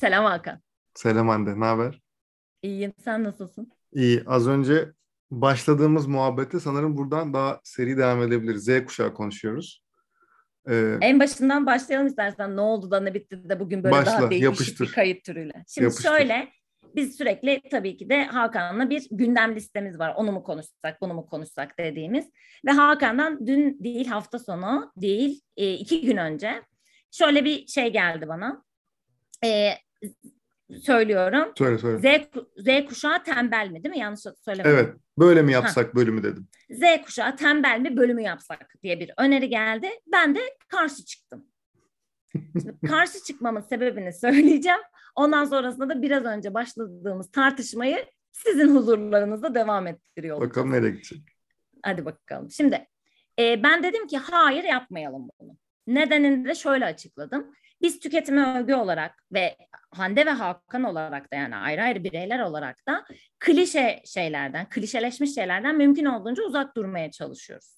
[0.00, 0.60] Selam Hakan.
[0.94, 2.02] Selam Hande, ne haber?
[2.62, 3.72] İyiyim, sen nasılsın?
[3.92, 4.92] İyi, az önce
[5.30, 8.64] başladığımız muhabbete sanırım buradan daha seri devam edebiliriz.
[8.64, 9.82] Z kuşağı konuşuyoruz.
[10.68, 12.56] Ee, en başından başlayalım istersen.
[12.56, 14.86] Ne oldu da ne bitti de bugün böyle başla, daha değişik yapıştır.
[14.86, 15.64] bir kayıt türüyle.
[15.68, 16.08] Şimdi yapıştır.
[16.08, 16.48] şöyle,
[16.96, 20.14] biz sürekli tabii ki de Hakan'la bir gündem listemiz var.
[20.16, 22.30] Onu mu konuşsak, bunu mu konuşsak dediğimiz.
[22.66, 26.62] Ve Hakan'dan dün değil hafta sonu değil e, iki gün önce
[27.10, 28.64] şöyle bir şey geldi bana.
[29.44, 29.70] E,
[30.80, 31.52] söylüyorum.
[31.58, 31.98] Söyle söyle.
[31.98, 34.00] Z, Z kuşağı tembel mi değil mi?
[34.00, 34.76] Yanlış söylemedim.
[34.76, 34.94] Evet.
[35.18, 35.94] Böyle mi yapsak ha.
[35.94, 36.48] bölümü dedim.
[36.70, 39.90] Z kuşağı tembel mi bölümü yapsak diye bir öneri geldi.
[40.12, 41.46] Ben de karşı çıktım.
[42.32, 44.80] Şimdi karşı çıkmamın sebebini söyleyeceğim.
[45.16, 50.50] Ondan sonrasında da biraz önce başladığımız tartışmayı sizin huzurlarınızda devam ettiriyor olacağız.
[50.50, 51.22] Bakalım nereye gidecek.
[51.82, 52.50] Hadi bakalım.
[52.50, 52.86] Şimdi
[53.38, 55.56] e, ben dedim ki hayır yapmayalım bunu.
[55.86, 57.54] Nedenini de şöyle açıkladım.
[57.82, 59.56] Biz tüketime övgü olarak ve
[59.90, 63.04] Hande ve Hakan olarak da yani ayrı ayrı bireyler olarak da
[63.38, 67.76] klişe şeylerden, klişeleşmiş şeylerden mümkün olduğunca uzak durmaya çalışıyoruz.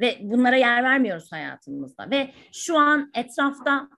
[0.00, 2.10] Ve bunlara yer vermiyoruz hayatımızda.
[2.10, 3.88] Ve şu an etrafta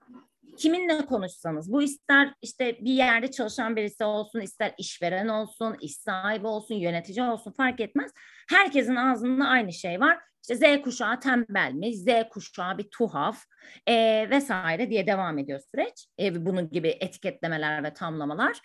[0.55, 6.47] kiminle konuşsanız bu ister işte bir yerde çalışan birisi olsun, ister işveren olsun, iş sahibi
[6.47, 8.11] olsun, yönetici olsun fark etmez.
[8.49, 10.19] Herkesin ağzında aynı şey var.
[10.41, 13.43] İşte Z kuşağı tembel mi, Z kuşağı bir tuhaf
[13.87, 16.07] e, vesaire diye devam ediyor süreç.
[16.19, 18.59] E, bunun gibi etiketlemeler ve tamlamalar.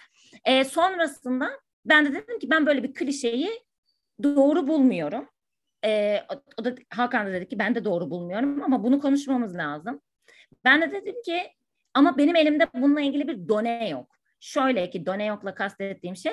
[0.45, 1.51] E, sonrasında
[1.85, 3.51] ben de dedim ki ben böyle bir klişeyi
[4.23, 5.29] doğru bulmuyorum.
[5.85, 6.23] E,
[6.59, 10.01] o, da Hakan da dedi ki ben de doğru bulmuyorum ama bunu konuşmamız lazım.
[10.65, 11.43] Ben de dedim ki
[11.95, 14.17] ama benim elimde bununla ilgili bir done yok.
[14.41, 16.33] Şöyle ki done yokla kastettiğim şey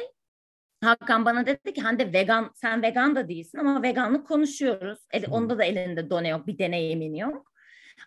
[0.84, 5.00] Hakan bana dedi ki Hande vegan sen vegan da değilsin ama veganlık konuşuyoruz.
[5.11, 7.52] El, onda da elinde done yok bir deneyimin yok.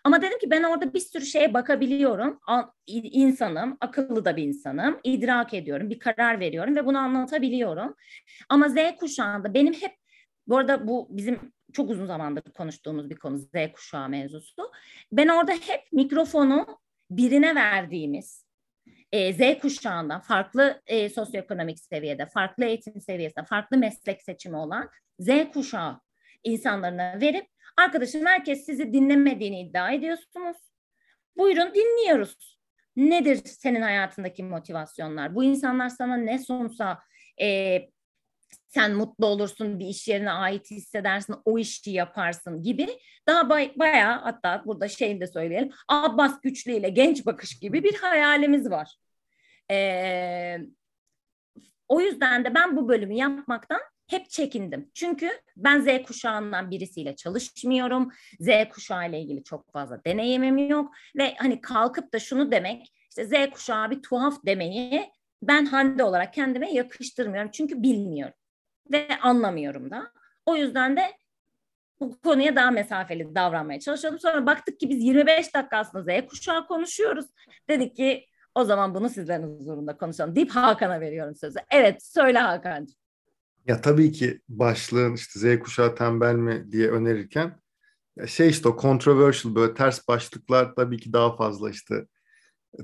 [0.03, 2.39] Ama dedim ki ben orada bir sürü şeye bakabiliyorum.
[2.87, 4.99] İnsanım, akıllı da bir insanım.
[5.03, 7.95] idrak ediyorum, bir karar veriyorum ve bunu anlatabiliyorum.
[8.49, 9.91] Ama Z kuşağında benim hep
[10.47, 14.71] bu arada bu bizim çok uzun zamandır konuştuğumuz bir konu Z kuşağı mevzusu.
[15.11, 16.79] Ben orada hep mikrofonu
[17.11, 18.45] birine verdiğimiz
[19.11, 24.89] e, Z kuşağından farklı e, sosyoekonomik seviyede, farklı eğitim seviyesinde, farklı meslek seçimi olan
[25.19, 26.01] Z kuşağı
[26.43, 27.47] insanlarına verip
[27.77, 30.57] arkadaşım herkes sizi dinlemediğini iddia ediyorsunuz.
[31.37, 32.59] Buyurun dinliyoruz.
[32.95, 35.35] Nedir senin hayatındaki motivasyonlar?
[35.35, 36.99] Bu insanlar sana ne sunsa
[37.41, 37.79] e,
[38.69, 42.87] sen mutlu olursun, bir iş yerine ait hissedersin, o işi yaparsın gibi
[43.27, 47.95] daha bay, bayağı hatta burada şey de söyleyelim Abbas Güçlü ile genç bakış gibi bir
[47.95, 48.95] hayalimiz var.
[49.71, 50.57] Ee,
[51.87, 54.91] o yüzden de ben bu bölümü yapmaktan hep çekindim.
[54.93, 58.11] Çünkü ben Z kuşağından birisiyle çalışmıyorum.
[58.39, 63.25] Z kuşağı ile ilgili çok fazla deneyimim yok ve hani kalkıp da şunu demek işte
[63.25, 67.51] Z kuşağı bir tuhaf demeyi ben Hande olarak kendime yakıştırmıyorum.
[67.51, 68.33] Çünkü bilmiyorum
[68.91, 70.11] ve anlamıyorum da.
[70.45, 71.01] O yüzden de
[71.99, 74.19] bu konuya daha mesafeli davranmaya çalışıyordum.
[74.19, 77.25] Sonra baktık ki biz 25 dakika aslında Z kuşağı konuşuyoruz.
[77.69, 81.59] Dedik ki o zaman bunu sizlerin huzurunda konuşalım deyip Hakan'a veriyorum sözü.
[81.71, 82.95] Evet söyle Hakan'cığım.
[83.65, 87.59] Ya tabii ki başlığın işte Z kuşağı tembel mi diye önerirken
[88.27, 92.05] şey işte o controversial böyle ters başlıklar tabii ki daha fazla işte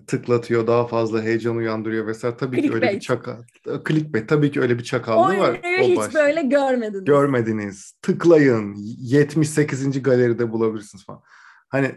[0.07, 2.37] tıklatıyor, daha fazla heyecan uyandırıyor vesaire.
[2.37, 2.81] Tabii clickbait.
[2.81, 3.43] ki öyle bir çakal.
[3.87, 4.29] Clickbait.
[4.29, 5.61] Tabii ki öyle bir çakallığı var.
[5.79, 6.19] O hiç başta.
[6.19, 7.05] böyle görmediniz.
[7.05, 7.93] Görmediniz.
[8.01, 8.75] Tıklayın.
[8.77, 10.03] 78.
[10.03, 11.21] galeride bulabilirsiniz falan.
[11.69, 11.95] Hani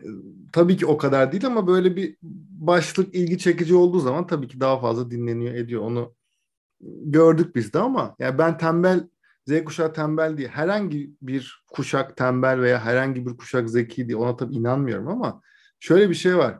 [0.52, 2.16] tabii ki o kadar değil ama böyle bir
[2.50, 5.82] başlık ilgi çekici olduğu zaman tabii ki daha fazla dinleniyor, ediyor.
[5.82, 6.14] Onu
[7.04, 9.08] gördük biz de ama yani ben tembel
[9.46, 14.36] Z kuşağı tembel diye herhangi bir kuşak tembel veya herhangi bir kuşak zeki diye ona
[14.36, 15.40] tabii inanmıyorum ama
[15.80, 16.58] şöyle bir şey var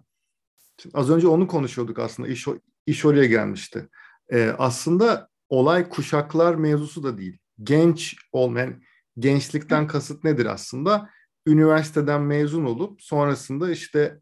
[0.83, 2.29] Şimdi az önce onu konuşuyorduk aslında.
[2.29, 2.47] İş,
[2.87, 3.89] iş oraya gelmişti.
[4.33, 7.39] Ee, aslında olay kuşaklar mevzusu da değil.
[7.63, 8.83] Genç olmayan,
[9.19, 11.11] gençlikten kasıt nedir aslında?
[11.47, 14.21] Üniversiteden mezun olup sonrasında işte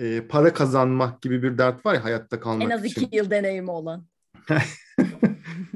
[0.00, 2.70] e, para kazanmak gibi bir dert var ya hayatta kalmak için.
[2.70, 3.00] En az için.
[3.00, 4.06] iki yıl deneyimi olan.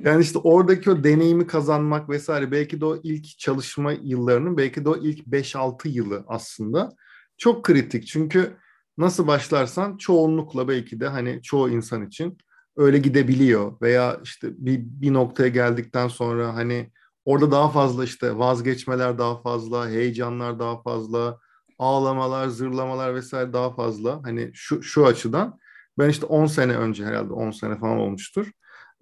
[0.05, 4.89] yani işte oradaki o deneyimi kazanmak vesaire belki de o ilk çalışma yıllarının belki de
[4.89, 6.91] o ilk 5-6 yılı aslında
[7.39, 8.07] çok kritik.
[8.07, 8.57] Çünkü
[9.01, 12.39] nasıl başlarsan çoğunlukla belki de hani çoğu insan için
[12.77, 16.93] öyle gidebiliyor veya işte bir, bir noktaya geldikten sonra hani
[17.25, 21.39] orada daha fazla işte vazgeçmeler daha fazla, heyecanlar daha fazla,
[21.79, 24.21] ağlamalar, zırlamalar vesaire daha fazla.
[24.25, 25.59] Hani şu şu açıdan
[25.99, 28.51] ben işte 10 sene önce herhalde 10 sene falan olmuştur.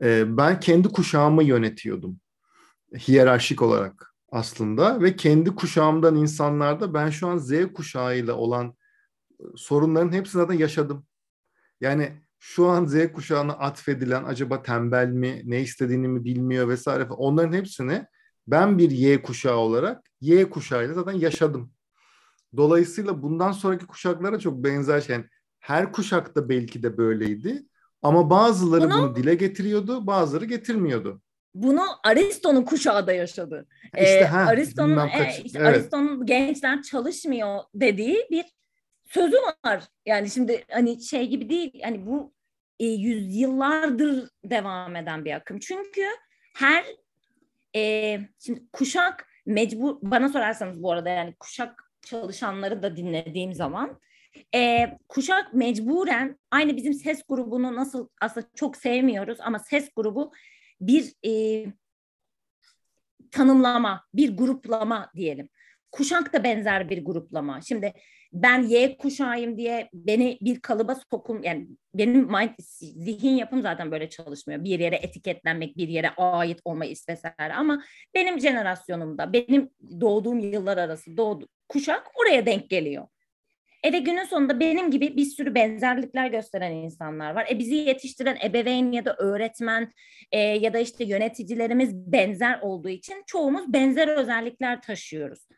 [0.02, 2.20] Ee, ben kendi kuşağımı yönetiyordum.
[3.08, 8.74] Hiyerarşik olarak aslında ve kendi kuşağımdan insanlarda ben şu an Z kuşağıyla olan
[9.56, 11.06] sorunların hepsini zaten yaşadım.
[11.80, 17.52] Yani şu an Z kuşağına atfedilen acaba tembel mi, ne istediğini mi bilmiyor vesaire onların
[17.52, 18.06] hepsini
[18.46, 21.72] ben bir Y kuşağı olarak Y kuşağıyla zaten yaşadım.
[22.56, 25.16] Dolayısıyla bundan sonraki kuşaklara çok benzer şey.
[25.16, 25.24] Yani
[25.60, 27.66] her kuşakta belki de böyleydi
[28.02, 31.22] ama bazıları bunu, bunu dile getiriyordu, bazıları getirmiyordu.
[31.54, 33.66] Bunu Aristo'nun kuşağı da yaşadı.
[33.84, 35.68] İşte, ee, Aristo'nun e, işte evet.
[35.68, 38.44] Aristo'nun gençler çalışmıyor dediği bir
[39.08, 39.84] sözü var.
[40.06, 41.80] Yani şimdi hani şey gibi değil.
[41.82, 42.34] Hani bu
[42.80, 45.58] e, yüzyıllardır devam eden bir akım.
[45.58, 46.06] Çünkü
[46.56, 46.84] her
[47.76, 54.00] e, şimdi kuşak mecbur bana sorarsanız bu arada yani kuşak çalışanları da dinlediğim zaman
[54.54, 60.32] e, kuşak mecburen aynı bizim ses grubunu nasıl aslında çok sevmiyoruz ama ses grubu
[60.80, 61.64] bir e,
[63.30, 65.48] tanımlama, bir gruplama diyelim.
[65.92, 67.60] Kuşak da benzer bir gruplama.
[67.60, 67.92] Şimdi
[68.32, 74.08] ben Y kuşağıyım diye beni bir kalıba sokun yani benim mind, zihin yapım zaten böyle
[74.08, 74.64] çalışmıyor.
[74.64, 77.82] Bir yere etiketlenmek, bir yere ait olma vesaire ama
[78.14, 79.70] benim jenerasyonumda, benim
[80.00, 83.06] doğduğum yıllar arası doğdu kuşak oraya denk geliyor.
[83.82, 87.46] E ve günün sonunda benim gibi bir sürü benzerlikler gösteren insanlar var.
[87.50, 89.92] E bizi yetiştiren ebeveyn ya da öğretmen
[90.32, 95.48] e, ya da işte yöneticilerimiz benzer olduğu için çoğumuz benzer özellikler taşıyoruz.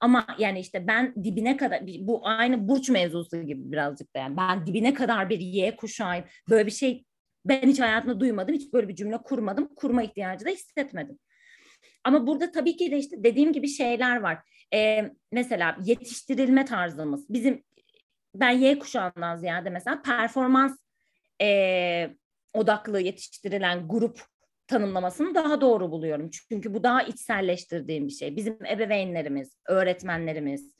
[0.00, 4.66] Ama yani işte ben dibine kadar bu aynı burç mevzusu gibi birazcık da yani ben
[4.66, 6.24] dibine kadar bir Y kuşağıyım.
[6.50, 7.04] Böyle bir şey
[7.44, 8.54] ben hiç hayatımda duymadım.
[8.54, 9.74] Hiç böyle bir cümle kurmadım.
[9.76, 11.18] Kurma ihtiyacı da hissetmedim.
[12.04, 14.38] Ama burada tabii ki de işte dediğim gibi şeyler var.
[14.74, 17.26] Ee, mesela yetiştirilme tarzımız.
[17.28, 17.62] Bizim
[18.34, 20.78] ben Y kuşağından ziyade mesela performans
[21.42, 22.10] e,
[22.54, 24.20] odaklı yetiştirilen grup
[24.70, 26.30] tanımlamasını daha doğru buluyorum.
[26.30, 28.36] Çünkü bu daha içselleştirdiğim bir şey.
[28.36, 30.74] Bizim ebeveynlerimiz, öğretmenlerimiz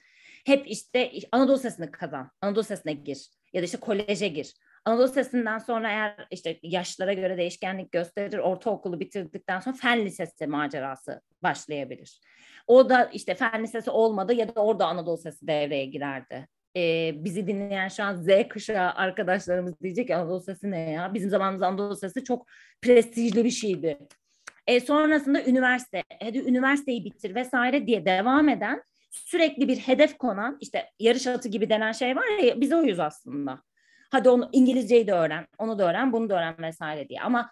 [0.46, 4.54] hep işte Anadolu Sesi'ni kazan, Anadolu Sesi'ne gir ya da işte koleje gir.
[4.84, 11.20] Anadolu Sesi'nden sonra eğer işte yaşlara göre değişkenlik gösterir, ortaokulu bitirdikten sonra fen lisesi macerası
[11.42, 12.20] başlayabilir.
[12.66, 17.46] O da işte fen lisesi olmadı ya da orada Anadolu Sesi devreye girerdi e, bizi
[17.46, 21.14] dinleyen şu an Z kuşağı arkadaşlarımız diyecek ki Anadolu Sesi ne ya?
[21.14, 22.46] Bizim zamanımızda Anadolu Sesi çok
[22.82, 23.98] prestijli bir şeydi.
[24.66, 30.90] E, sonrasında üniversite, hadi üniversiteyi bitir vesaire diye devam eden sürekli bir hedef konan işte
[30.98, 33.62] yarış atı gibi denen şey var ya biz oyuz aslında.
[34.10, 37.20] Hadi onu İngilizceyi de öğren, onu da öğren, bunu da öğren vesaire diye.
[37.20, 37.50] Ama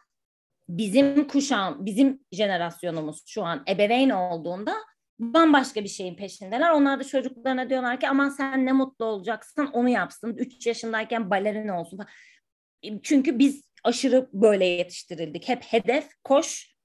[0.68, 4.74] bizim kuşağım, bizim jenerasyonumuz şu an ebeveyn olduğunda
[5.18, 6.70] bambaşka bir şeyin peşindeler.
[6.70, 10.36] Onlar da çocuklarına diyorlar ki aman sen ne mutlu olacaksın onu yapsın.
[10.36, 12.00] Üç yaşındayken balerin olsun.
[13.02, 15.48] Çünkü biz aşırı böyle yetiştirildik.
[15.48, 16.76] Hep hedef, koş,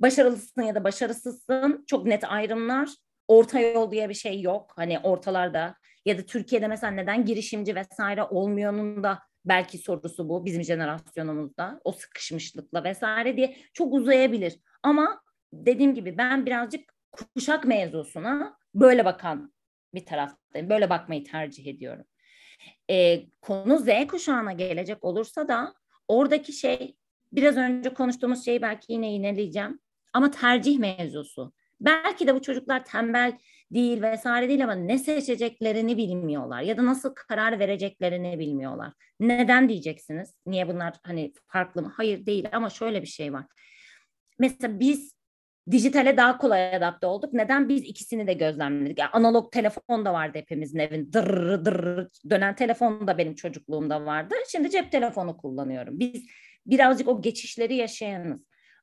[0.00, 1.84] başarılısın ya da başarısızsın.
[1.86, 2.88] Çok net ayrımlar.
[3.28, 4.72] Orta yol diye bir şey yok.
[4.76, 5.74] Hani ortalarda
[6.06, 11.80] ya da Türkiye'de mesela neden girişimci vesaire olmuyor'nun da belki sorusu bu bizim jenerasyonumuzda.
[11.84, 14.58] O sıkışmışlıkla vesaire diye çok uzayabilir.
[14.82, 19.52] Ama dediğim gibi ben birazcık kuşak mevzusuna böyle bakan
[19.94, 20.70] bir taraftayım.
[20.70, 22.04] Böyle bakmayı tercih ediyorum.
[22.90, 25.74] E, konu Z kuşağına gelecek olursa da
[26.08, 26.96] oradaki şey
[27.32, 29.80] biraz önce konuştuğumuz şeyi belki yine yineleyeceğim.
[30.12, 31.52] Ama tercih mevzusu.
[31.80, 33.38] Belki de bu çocuklar tembel
[33.70, 38.92] değil vesaire değil ama ne seçeceklerini bilmiyorlar ya da nasıl karar vereceklerini bilmiyorlar.
[39.20, 40.34] Neden diyeceksiniz?
[40.46, 41.92] Niye bunlar hani farklı mı?
[41.96, 43.44] Hayır değil ama şöyle bir şey var.
[44.38, 45.14] Mesela biz
[45.70, 47.32] dijitale daha kolay adapte olduk.
[47.32, 47.68] Neden?
[47.68, 48.98] Biz ikisini de gözlemledik.
[48.98, 51.12] Yani analog telefon da vardı hepimizin evin.
[51.12, 54.34] Dırr dırr dönen telefon da benim çocukluğumda vardı.
[54.48, 55.98] Şimdi cep telefonu kullanıyorum.
[55.98, 56.26] Biz
[56.66, 58.40] birazcık o geçişleri yaşayanız.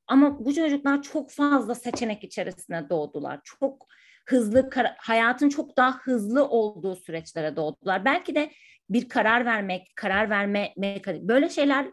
[0.08, 3.40] Ama bu çocuklar çok fazla seçenek içerisine doğdular.
[3.44, 3.88] Çok
[4.26, 8.06] hızlı, hayatın çok daha hızlı olduğu süreçlere doğdular.
[8.06, 8.52] Belki de
[8.90, 11.88] bir karar vermek, karar verme mekanik böyle şeyler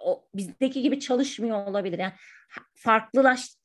[0.00, 1.98] o, bizdeki gibi çalışmıyor olabilir.
[1.98, 2.12] Yani
[2.74, 3.55] farklılaş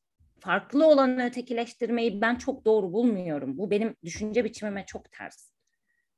[0.42, 3.58] farklı olanı ötekileştirmeyi ben çok doğru bulmuyorum.
[3.58, 5.52] Bu benim düşünce biçimime çok ters.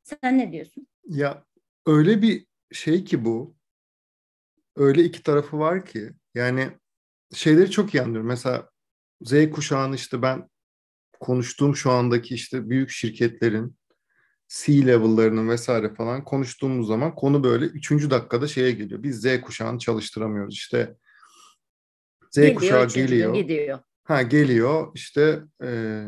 [0.04, 0.88] Sen ne diyorsun?
[1.08, 1.46] Ya
[1.86, 3.56] öyle bir şey ki bu.
[4.76, 6.12] Öyle iki tarafı var ki.
[6.36, 6.70] Yani
[7.34, 8.28] şeyleri çok iyi anlıyorum.
[8.28, 8.70] Mesela
[9.22, 10.50] Z kuşağını işte ben
[11.20, 13.78] konuştuğum şu andaki işte büyük şirketlerin
[14.48, 19.04] C-level'larının vesaire falan konuştuğumuz zaman konu böyle üçüncü dakikada şeye geliyor.
[19.04, 20.56] Biz Z kuşağını çalıştıramıyoruz.
[20.56, 20.96] İşte
[22.32, 23.34] Z geliyor, kuşağı geliyor.
[23.34, 23.80] Gidiyor.
[24.04, 25.68] Ha geliyor işte e,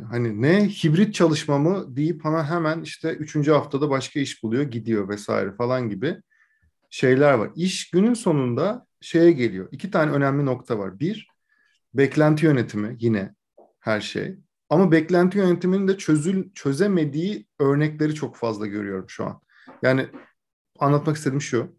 [0.10, 5.10] hani ne hibrit çalışma mı deyip bana hemen işte üçüncü haftada başka iş buluyor gidiyor
[5.10, 6.22] vesaire falan gibi
[6.90, 7.50] şeyler var.
[7.56, 9.68] İş günün sonunda şeye geliyor.
[9.72, 11.00] İki tane önemli nokta var.
[11.00, 11.28] Bir,
[11.94, 13.36] beklenti yönetimi yine
[13.80, 14.38] her şey.
[14.70, 19.42] Ama beklenti yönetiminin de çözül, çözemediği örnekleri çok fazla görüyorum şu an.
[19.82, 20.08] Yani
[20.80, 21.78] anlatmak istediğim şu.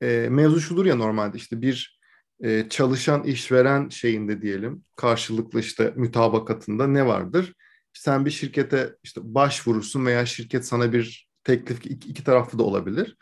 [0.00, 1.99] e, mevzu şudur ya normalde işte bir
[2.42, 7.54] e, çalışan işveren şeyinde diyelim karşılıklı işte mütabakatında ne vardır?
[7.92, 13.16] Sen bir şirkete işte başvurursun veya şirket sana bir teklif iki, iki taraflı da olabilir.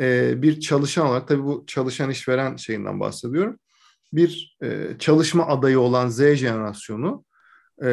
[0.00, 3.58] E, bir çalışan olarak tabii bu çalışan işveren şeyinden bahsediyorum.
[4.12, 7.24] Bir e, çalışma adayı olan Z jenerasyonu
[7.82, 7.86] e,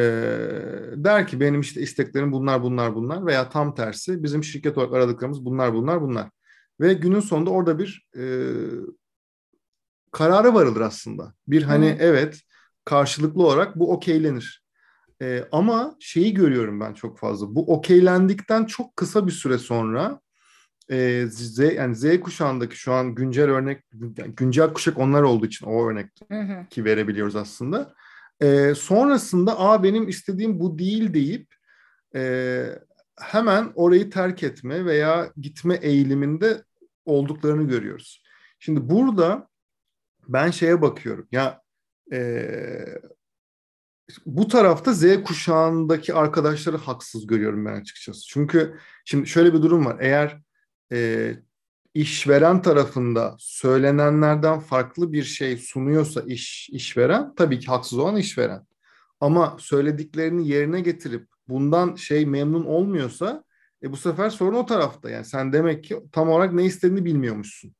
[0.96, 5.44] der ki benim işte isteklerim bunlar bunlar bunlar veya tam tersi bizim şirket olarak aradıklarımız
[5.44, 6.30] bunlar bunlar bunlar.
[6.80, 8.22] Ve günün sonunda orada bir e,
[10.14, 11.34] karara varılır aslında.
[11.48, 11.96] Bir hani Hı.
[12.00, 12.40] evet
[12.84, 14.64] karşılıklı olarak bu okeylenir.
[15.22, 17.54] E, ama şeyi görüyorum ben çok fazla.
[17.54, 20.20] Bu okeylendikten çok kısa bir süre sonra
[20.90, 23.84] e, Z yani Z kuşağındaki şu an güncel örnek
[24.36, 26.10] güncel kuşak onlar olduğu için o örnek
[26.70, 27.94] ki verebiliyoruz aslında.
[28.40, 31.54] E, sonrasında a benim istediğim bu değil deyip
[32.14, 32.64] e,
[33.16, 36.62] hemen orayı terk etme veya gitme eğiliminde
[37.04, 38.22] olduklarını görüyoruz.
[38.58, 39.48] Şimdi burada
[40.28, 41.62] ben şeye bakıyorum ya
[42.12, 42.98] e,
[44.26, 48.20] bu tarafta Z kuşağındaki arkadaşları haksız görüyorum ben açıkçası.
[48.28, 49.96] Çünkü şimdi şöyle bir durum var.
[50.00, 50.40] Eğer
[50.92, 51.32] e,
[51.94, 58.66] işveren tarafında söylenenlerden farklı bir şey sunuyorsa iş işveren tabii ki haksız olan işveren.
[59.20, 63.44] Ama söylediklerini yerine getirip bundan şey memnun olmuyorsa
[63.82, 65.10] e bu sefer sorun o tarafta.
[65.10, 67.74] Yani sen demek ki tam olarak ne istediğini bilmiyormuşsun.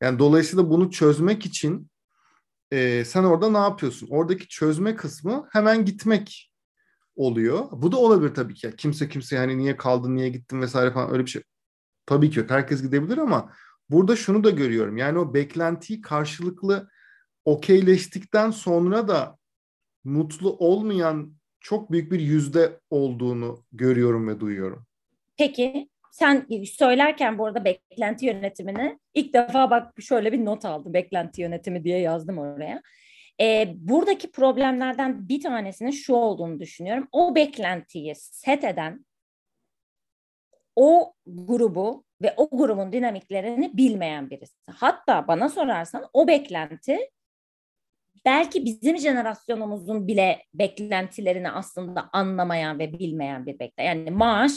[0.00, 1.90] Yani dolayısıyla bunu çözmek için
[2.70, 4.08] e, sen orada ne yapıyorsun?
[4.10, 6.52] Oradaki çözme kısmı hemen gitmek
[7.16, 7.68] oluyor.
[7.72, 8.74] Bu da olabilir tabii ki.
[8.76, 11.42] Kimse kimse hani niye kaldın, niye gittin vesaire falan öyle bir şey.
[12.06, 12.50] Tabii ki yok.
[12.50, 13.52] Herkes gidebilir ama
[13.90, 14.96] burada şunu da görüyorum.
[14.96, 16.90] Yani o beklentiyi karşılıklı
[17.44, 19.38] okeyleştikten sonra da
[20.04, 24.86] mutlu olmayan çok büyük bir yüzde olduğunu görüyorum ve duyuyorum.
[25.36, 31.42] Peki sen söylerken bu arada beklenti yönetimini ilk defa bak şöyle bir not aldım beklenti
[31.42, 32.82] yönetimi diye yazdım oraya.
[33.40, 37.08] Ee, buradaki problemlerden bir tanesinin şu olduğunu düşünüyorum.
[37.12, 39.04] O beklentiyi set eden
[40.76, 44.54] o grubu ve o grubun dinamiklerini bilmeyen birisi.
[44.70, 46.98] Hatta bana sorarsan o beklenti
[48.24, 53.82] belki bizim jenerasyonumuzun bile beklentilerini aslında anlamayan ve bilmeyen bir beklenti.
[53.82, 54.52] Yani maaş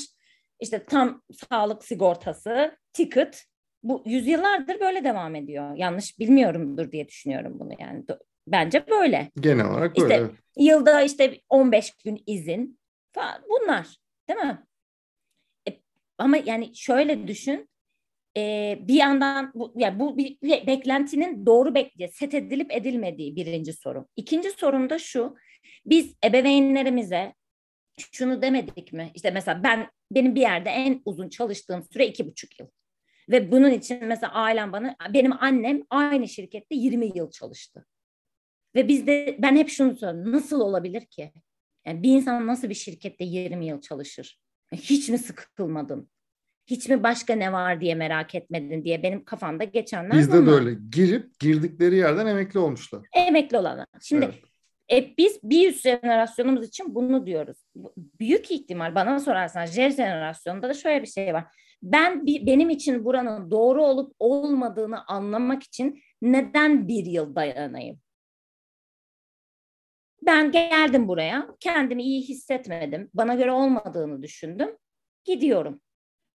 [0.63, 3.45] işte tam sağlık sigortası, ticket
[3.83, 5.75] bu yüzyıllardır böyle devam ediyor.
[5.75, 8.03] Yanlış bilmiyorumdur diye düşünüyorum bunu yani.
[8.47, 9.31] Bence böyle.
[9.39, 10.31] Genel olarak işte, böyle.
[10.57, 12.79] Yılda işte 15 gün izin
[13.11, 13.97] falan bunlar
[14.29, 14.63] değil mi?
[15.69, 15.71] E,
[16.17, 17.69] ama yani şöyle düşün
[18.37, 23.73] e, bir yandan bu, yani bu bir, bir beklentinin doğru bekle set edilip edilmediği birinci
[23.73, 24.07] sorun.
[24.15, 25.35] İkinci sorun da şu
[25.85, 27.33] biz ebeveynlerimize
[28.11, 29.11] şunu demedik mi?
[29.15, 32.67] İşte mesela ben benim bir yerde en uzun çalıştığım süre iki buçuk yıl.
[33.29, 37.85] Ve bunun için mesela ailem bana, benim annem aynı şirkette 20 yıl çalıştı.
[38.75, 40.31] Ve biz de ben hep şunu söylüyorum.
[40.31, 41.31] Nasıl olabilir ki?
[41.85, 44.39] Yani bir insan nasıl bir şirkette 20 yıl çalışır?
[44.73, 46.09] Hiç mi sıkılmadın?
[46.67, 50.47] Hiç mi başka ne var diye merak etmedin diye benim kafamda geçenler Bizde bunlar.
[50.47, 50.79] de öyle.
[50.91, 53.01] Girip girdikleri yerden emekli olmuşlar.
[53.13, 53.85] Emekli olanlar.
[54.01, 54.52] Şimdi evet.
[54.93, 57.57] E, biz bir üst jenerasyonumuz için bunu diyoruz.
[57.97, 61.45] Büyük ihtimal bana sorarsan Z jenerasyonunda da şöyle bir şey var.
[61.83, 67.99] Ben benim için buranın doğru olup olmadığını anlamak için neden bir yıl dayanayım?
[70.21, 74.77] Ben geldim buraya, kendimi iyi hissetmedim, bana göre olmadığını düşündüm,
[75.25, 75.81] gidiyorum.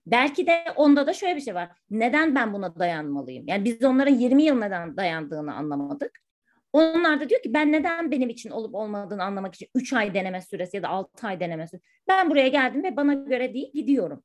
[0.07, 1.71] Belki de onda da şöyle bir şey var.
[1.91, 3.49] Neden ben buna dayanmalıyım?
[3.49, 6.27] Yani biz onların 20 yıl neden dayandığını anlamadık.
[6.73, 10.43] Onlar da diyor ki ben neden benim için olup olmadığını anlamak için 3 ay deneme
[10.43, 11.85] süresi ya da 6 ay deneme süresi.
[12.09, 14.23] Ben buraya geldim ve bana göre değil gidiyorum.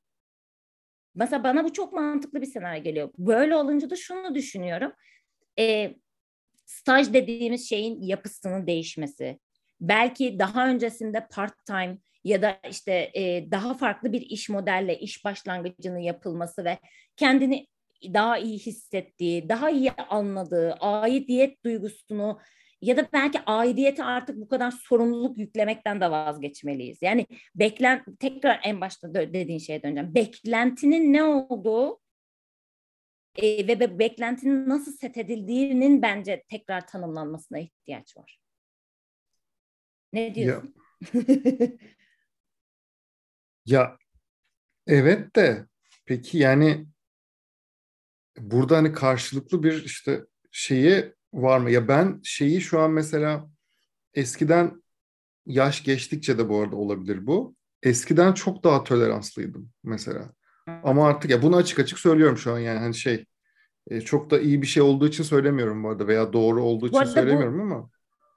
[1.14, 3.10] Mesela bana bu çok mantıklı bir senaryo geliyor.
[3.18, 4.92] Böyle olunca da şunu düşünüyorum.
[5.58, 5.94] E,
[6.64, 9.38] staj dediğimiz şeyin yapısının değişmesi.
[9.80, 15.24] Belki daha öncesinde part time ya da işte e, daha farklı bir iş modelle iş
[15.24, 16.78] başlangıcının yapılması ve
[17.16, 17.66] kendini
[18.14, 22.40] daha iyi hissettiği, daha iyi anladığı, aidiyet duygusunu
[22.80, 26.98] ya da belki aidiyete artık bu kadar sorumluluk yüklemekten de vazgeçmeliyiz.
[27.02, 30.14] Yani beklen tekrar en başta dediğin şeye döneceğim.
[30.14, 32.00] Beklentinin ne olduğu
[33.36, 38.40] e, ve be, beklentinin nasıl set edildiğinin bence tekrar tanımlanmasına ihtiyaç var.
[40.12, 40.74] Ne diyorsun?
[43.66, 43.98] Ya, ya
[44.86, 45.66] evet de
[46.06, 46.86] peki yani
[48.38, 51.70] burada hani karşılıklı bir işte şeyi var mı?
[51.70, 53.48] Ya ben şeyi şu an mesela
[54.14, 54.82] eskiden
[55.46, 57.54] yaş geçtikçe de bu arada olabilir bu.
[57.82, 60.32] Eskiden çok daha toleranslıydım mesela.
[60.82, 63.24] Ama artık ya bunu açık açık söylüyorum şu an yani hani şey
[63.90, 67.04] E, çok da iyi bir şey olduğu için söylemiyorum bu arada veya doğru olduğu için
[67.04, 67.90] söylemiyorum ama.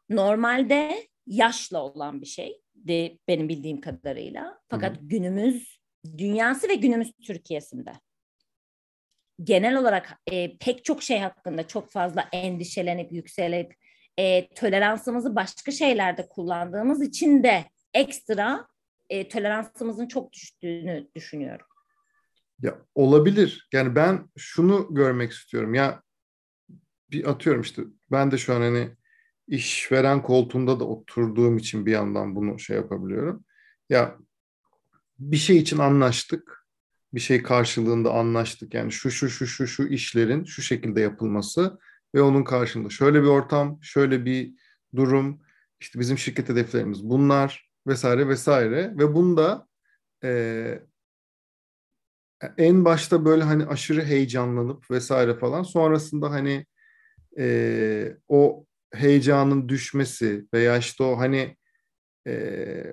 [0.09, 4.59] Normalde yaşla olan bir şey de benim bildiğim kadarıyla.
[4.69, 5.07] Fakat Hı-hı.
[5.07, 5.79] günümüz
[6.17, 7.91] dünyası ve günümüz Türkiye'sinde
[9.43, 13.75] genel olarak e, pek çok şey hakkında çok fazla endişelenip yükselip
[14.17, 18.67] e, toleransımızı başka şeylerde kullandığımız için de ekstra
[19.09, 21.65] e, toleransımızın çok düştüğünü düşünüyorum.
[22.61, 23.67] Ya olabilir.
[23.73, 25.73] Yani ben şunu görmek istiyorum.
[25.73, 26.01] Ya
[27.11, 28.89] bir atıyorum işte ben de şu an hani
[29.47, 33.45] işveren koltuğunda da oturduğum için bir yandan bunu şey yapabiliyorum.
[33.89, 34.17] Ya
[35.19, 36.66] bir şey için anlaştık.
[37.13, 38.73] Bir şey karşılığında anlaştık.
[38.73, 41.79] Yani şu şu şu şu şu işlerin şu şekilde yapılması
[42.15, 44.53] ve onun karşılığında şöyle bir ortam, şöyle bir
[44.95, 45.41] durum,
[45.79, 49.67] işte bizim şirket hedeflerimiz bunlar vesaire vesaire ve bunda
[50.23, 50.81] e,
[52.57, 56.65] en başta böyle hani aşırı heyecanlanıp vesaire falan sonrasında hani
[57.39, 61.57] e, o heyecanın düşmesi veya işte o hani
[62.27, 62.91] e,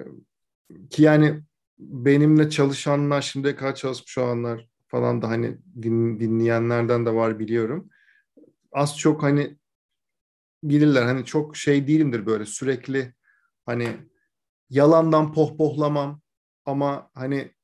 [0.90, 1.42] ki yani
[1.78, 7.90] benimle çalışanlar şimdiye kadar çalışmış olanlar falan da hani din, dinleyenlerden de var biliyorum.
[8.72, 9.56] Az çok hani
[10.62, 13.14] bilirler hani çok şey değilimdir böyle sürekli
[13.66, 13.88] hani
[14.70, 16.20] yalandan pohpohlamam
[16.64, 17.54] ama hani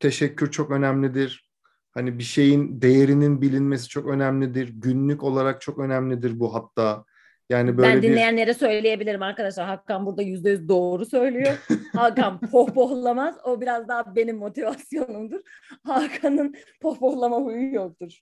[0.00, 1.48] teşekkür çok önemlidir.
[1.90, 4.68] Hani bir şeyin değerinin bilinmesi çok önemlidir.
[4.68, 7.04] Günlük olarak çok önemlidir bu hatta.
[7.50, 8.54] Yani böyle ben dinleyenlere bir...
[8.54, 9.66] söyleyebilirim arkadaşlar.
[9.66, 11.58] Hakan burada yüzde yüz doğru söylüyor.
[11.92, 13.36] Hakan pohpohlamaz.
[13.44, 15.40] O biraz daha benim motivasyonumdur.
[15.84, 18.18] Hakan'ın pohpohlama huyu yoktur.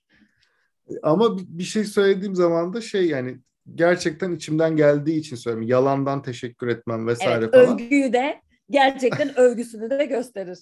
[1.03, 3.39] Ama bir şey söylediğim zaman da şey yani
[3.75, 5.69] gerçekten içimden geldiği için söylüyorum.
[5.69, 7.73] Yalandan teşekkür etmem vesaire evet, falan.
[7.73, 10.59] Övgüyü de gerçekten övgüsünü de gösterir.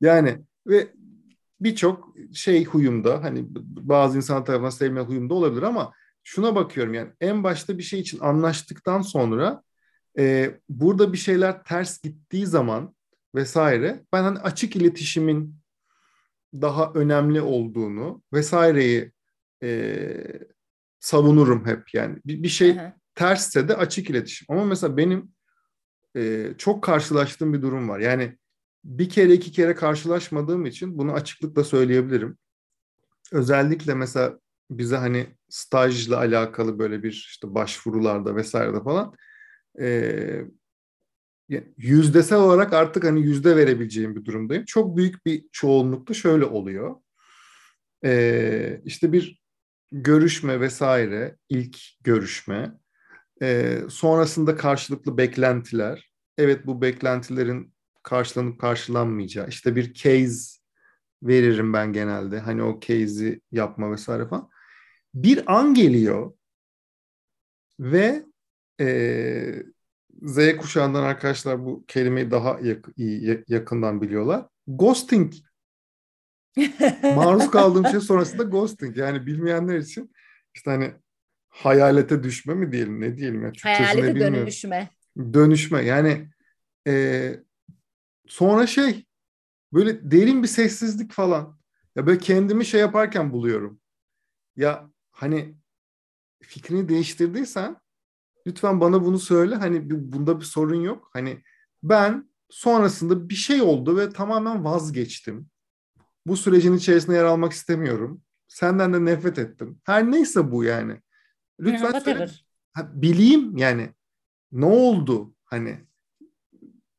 [0.00, 0.88] Yani ve
[1.60, 5.92] birçok şey huyumda hani bazı insan tarafından sevme huyumda olabilir ama
[6.26, 9.62] şuna bakıyorum yani en başta bir şey için anlaştıktan sonra
[10.18, 12.94] e, burada bir şeyler ters gittiği zaman
[13.34, 15.56] vesaire ben hani açık iletişimin
[16.54, 19.12] daha önemli olduğunu vesaireyi
[19.62, 20.16] e,
[21.00, 22.96] savunurum hep yani bir, bir şey Aha.
[23.14, 25.32] tersse de açık iletişim ama mesela benim
[26.16, 28.38] e, çok karşılaştığım bir durum var yani
[28.84, 32.38] bir kere iki kere karşılaşmadığım için bunu açıklıkla söyleyebilirim.
[33.32, 34.38] Özellikle mesela
[34.70, 39.14] bize hani stajla alakalı böyle bir işte başvurularda vesairede falan
[39.80, 40.44] e,
[41.76, 44.64] yüzdesel olarak artık hani yüzde verebileceğim bir durumdayım.
[44.64, 46.96] Çok büyük bir çoğunlukta şöyle oluyor.
[48.04, 49.42] E, işte bir
[49.92, 52.72] görüşme vesaire, ilk görüşme,
[53.42, 56.10] e, sonrasında karşılıklı beklentiler.
[56.38, 59.48] Evet bu beklentilerin karşılanıp karşılanmayacağı.
[59.48, 60.60] İşte bir case
[61.22, 62.38] veririm ben genelde.
[62.40, 64.48] Hani o case'i yapma vesaire falan.
[65.16, 66.32] Bir an geliyor
[67.80, 68.24] ve
[68.80, 69.62] e,
[70.22, 74.46] Z kuşağından arkadaşlar bu kelimeyi daha yak- iyi, yakından biliyorlar.
[74.68, 75.32] Ghosting.
[77.14, 78.96] Maruz kaldığım şey sonrasında ghosting.
[78.96, 80.12] Yani bilmeyenler için
[80.54, 80.94] işte hani
[81.48, 83.52] hayalete düşme mi diyelim ne diyelim ya.
[83.62, 84.90] Hayalete dönüşme.
[85.34, 86.28] Dönüşme yani
[86.88, 87.36] e,
[88.28, 89.06] Sonra şey
[89.72, 91.58] böyle derin bir sessizlik falan.
[91.96, 93.80] Ya böyle kendimi şey yaparken buluyorum.
[94.56, 95.56] Ya hani
[96.42, 97.76] fikrini değiştirdiysen
[98.46, 99.54] lütfen bana bunu söyle.
[99.54, 101.10] Hani bunda bir sorun yok.
[101.12, 101.42] Hani
[101.82, 105.50] ben sonrasında bir şey oldu ve tamamen vazgeçtim.
[106.26, 108.22] Bu sürecin içerisinde yer almak istemiyorum.
[108.48, 109.80] Senden de nefret ettim.
[109.84, 111.00] Her neyse bu yani.
[111.60, 112.30] Lütfen söyle.
[112.72, 113.90] Ha, bileyim yani
[114.52, 115.80] ne oldu hani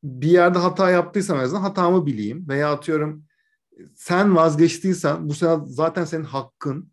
[0.02, 3.24] bir yerde hata yaptıysam en azından hatamı bileyim veya atıyorum
[3.94, 5.34] sen vazgeçtiysen bu
[5.66, 6.92] zaten senin hakkın.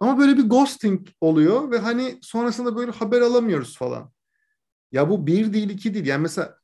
[0.00, 4.12] Ama böyle bir ghosting oluyor ve hani sonrasında böyle haber alamıyoruz falan.
[4.92, 6.06] Ya bu bir değil iki değil.
[6.06, 6.58] Yani mesela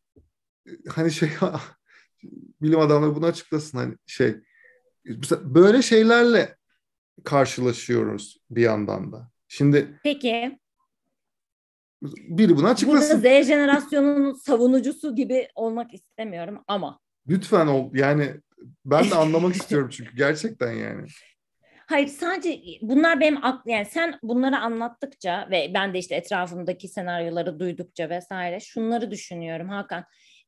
[0.88, 1.30] hani şey
[2.62, 4.36] bilim adamları bunu açıklasın hani şey
[5.04, 6.56] mesela böyle şeylerle
[7.24, 9.30] karşılaşıyoruz bir yandan da.
[9.48, 10.58] Şimdi Peki
[12.02, 13.22] biri bunu açıklasın.
[13.22, 17.00] Burada Z jenerasyonunun savunucusu gibi olmak istemiyorum ama.
[17.28, 18.34] Lütfen ol yani
[18.84, 21.06] ben de anlamak istiyorum çünkü gerçekten yani.
[21.86, 27.58] Hayır sadece bunlar benim aklı yani sen bunları anlattıkça ve ben de işte etrafımdaki senaryoları
[27.58, 30.04] duydukça vesaire şunları düşünüyorum Hakan.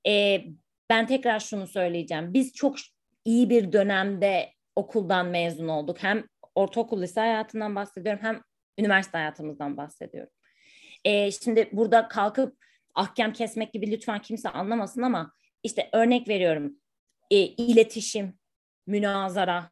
[0.06, 0.44] E,
[0.90, 2.34] ben tekrar şunu söyleyeceğim.
[2.34, 2.76] Biz çok
[3.24, 6.02] iyi bir dönemde okuldan mezun olduk.
[6.02, 8.40] Hem ortaokul lise hayatından bahsediyorum hem
[8.78, 10.32] üniversite hayatımızdan bahsediyorum.
[11.04, 12.56] E, şimdi burada kalkıp
[12.94, 16.76] ahkam kesmek gibi lütfen kimse anlamasın ama işte örnek veriyorum
[17.30, 18.38] e, iletişim,
[18.86, 19.70] münazara,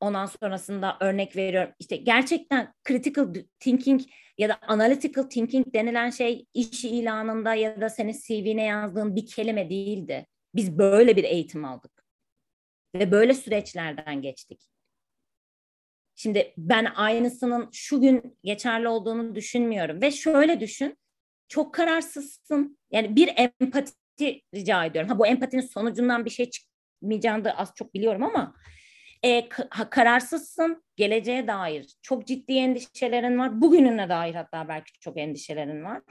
[0.00, 4.00] ondan sonrasında örnek veriyorum işte gerçekten critical thinking
[4.38, 9.70] ya da analytical thinking denilen şey iş ilanında ya da senin CV'ne yazdığın bir kelime
[9.70, 10.26] değildi.
[10.54, 12.06] Biz böyle bir eğitim aldık
[12.94, 14.62] ve böyle süreçlerden geçtik.
[16.14, 20.98] Şimdi ben aynısının şu gün geçerli olduğunu düşünmüyorum ve şöyle düşün.
[21.48, 22.78] Çok kararsızsın.
[22.90, 25.10] Yani bir empati rica ediyorum.
[25.10, 28.54] Ha bu empatinin sonucundan bir şey çıkmayacağını da az çok biliyorum ama
[29.22, 29.48] e,
[29.90, 31.96] kararsızsın geleceğe dair.
[32.02, 33.60] Çok ciddi endişelerin var.
[33.60, 36.02] Bugününe dair hatta belki çok endişelerin var.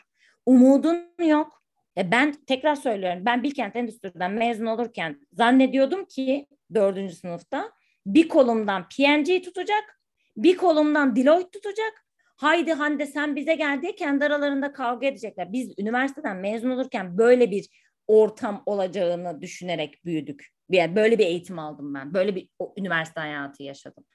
[0.45, 1.63] Umudun yok.
[1.97, 3.25] E ben tekrar söylüyorum.
[3.25, 7.71] Ben Bilkent Endüstri'den mezun olurken zannediyordum ki dördüncü sınıfta
[8.05, 9.99] bir kolumdan PNG tutacak,
[10.37, 12.05] bir kolumdan Deloitte tutacak.
[12.37, 15.53] Haydi Hande sen bize gel diye kendi aralarında kavga edecekler.
[15.53, 17.69] Biz üniversiteden mezun olurken böyle bir
[18.07, 20.54] ortam olacağını düşünerek büyüdük.
[20.69, 22.13] Yani böyle bir eğitim aldım ben.
[22.13, 24.05] Böyle bir üniversite hayatı yaşadım.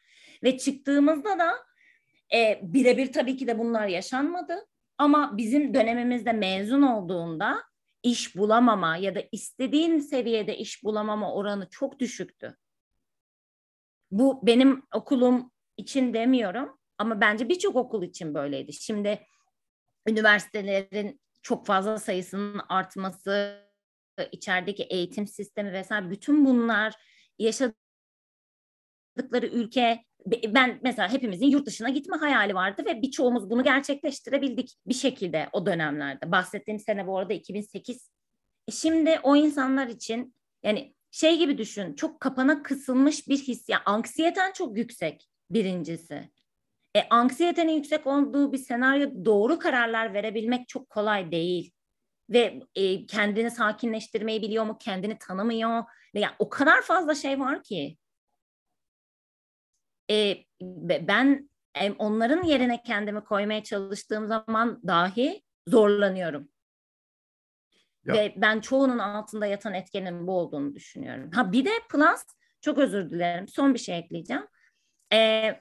[0.42, 1.52] Ve çıktığımızda da
[2.34, 4.66] e, birebir tabii ki de bunlar yaşanmadı.
[4.98, 7.62] Ama bizim dönemimizde mezun olduğunda
[8.02, 12.56] iş bulamama ya da istediğin seviyede iş bulamama oranı çok düşüktü.
[14.10, 18.72] Bu benim okulum için demiyorum ama bence birçok okul için böyleydi.
[18.72, 19.26] Şimdi
[20.08, 23.64] üniversitelerin çok fazla sayısının artması,
[24.32, 26.94] içerideki eğitim sistemi vesaire bütün bunlar
[27.38, 27.76] yaşadıkları
[29.46, 35.48] ülke ben mesela hepimizin yurt dışına gitme hayali vardı ve birçoğumuz bunu gerçekleştirebildik bir şekilde
[35.52, 36.32] o dönemlerde.
[36.32, 38.10] Bahsettiğim sene bu arada 2008.
[38.68, 43.82] E şimdi o insanlar için yani şey gibi düşün çok kapana kısılmış bir his yani
[43.86, 46.30] anksiyeten çok yüksek birincisi.
[46.96, 51.72] E, anksiyetenin yüksek olduğu bir senaryo doğru kararlar verebilmek çok kolay değil
[52.30, 57.62] ve e, kendini sakinleştirmeyi biliyor mu, kendini tanımıyor ve yani o kadar fazla şey var
[57.62, 57.96] ki.
[60.10, 60.44] E,
[61.00, 66.48] ben e, onların yerine kendimi koymaya çalıştığım zaman dahi zorlanıyorum.
[68.06, 68.14] Ya.
[68.14, 71.30] Ve ben çoğunun altında yatan etkenin bu olduğunu düşünüyorum.
[71.30, 72.22] Ha bir de plus
[72.60, 74.46] çok özür dilerim son bir şey ekleyeceğim.
[75.12, 75.60] Ee,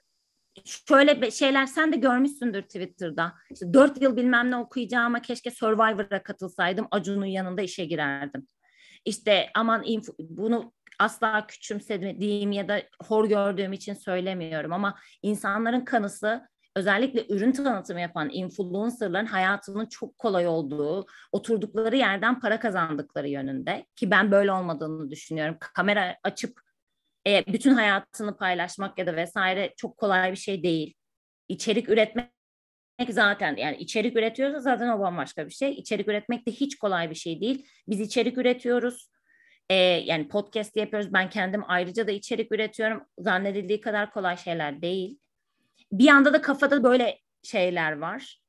[0.65, 3.33] şöyle şeyler sen de görmüşsündür Twitter'da.
[3.51, 6.87] İşte dört yıl bilmem ne okuyacağıma keşke Survivor'a katılsaydım.
[6.91, 8.47] Acun'un yanında işe girerdim.
[9.05, 16.49] İşte aman info, bunu asla küçümsediğim ya da hor gördüğüm için söylemiyorum ama insanların kanısı
[16.75, 24.11] özellikle ürün tanıtımı yapan influencerların hayatının çok kolay olduğu, oturdukları yerden para kazandıkları yönünde ki
[24.11, 25.57] ben böyle olmadığını düşünüyorum.
[25.59, 26.61] Kamera açıp
[27.29, 30.93] e, bütün hayatını paylaşmak ya da vesaire çok kolay bir şey değil.
[31.47, 32.29] İçerik üretmek
[33.09, 35.71] zaten yani içerik üretiyorsa zaten o bambaşka bir şey.
[35.71, 37.65] İçerik üretmek de hiç kolay bir şey değil.
[37.87, 39.09] Biz içerik üretiyoruz.
[39.69, 41.13] Ee, yani podcast yapıyoruz.
[41.13, 43.03] Ben kendim ayrıca da içerik üretiyorum.
[43.19, 45.19] Zannedildiği kadar kolay şeyler değil.
[45.91, 48.41] Bir yanda da kafada böyle şeyler var.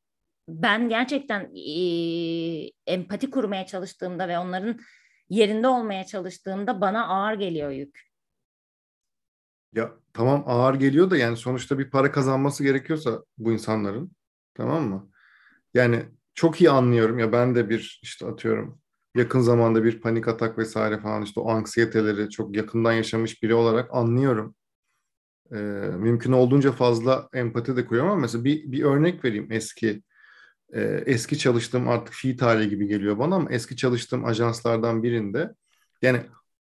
[0.49, 1.75] Ben gerçekten e,
[2.87, 4.81] empati kurmaya çalıştığımda ve onların
[5.29, 8.10] yerinde olmaya çalıştığımda bana ağır geliyor yük.
[9.75, 14.13] Ya tamam ağır geliyor da yani sonuçta bir para kazanması gerekiyorsa bu insanların
[14.55, 15.11] tamam mı?
[15.75, 16.05] Yani
[16.35, 18.81] çok iyi anlıyorum ya ben de bir işte atıyorum
[19.17, 23.95] yakın zamanda bir panik atak vesaire falan işte o anksiyeteleri çok yakından yaşamış biri olarak
[23.95, 24.57] anlıyorum.
[25.53, 25.57] Ee,
[25.99, 30.03] mümkün olduğunca fazla empati de kuruyorum ama mesela bir, bir örnek vereyim eski
[30.75, 35.55] e, eski çalıştığım artık fi tarihi gibi geliyor bana ama eski çalıştığım ajanslardan birinde
[36.03, 36.21] yani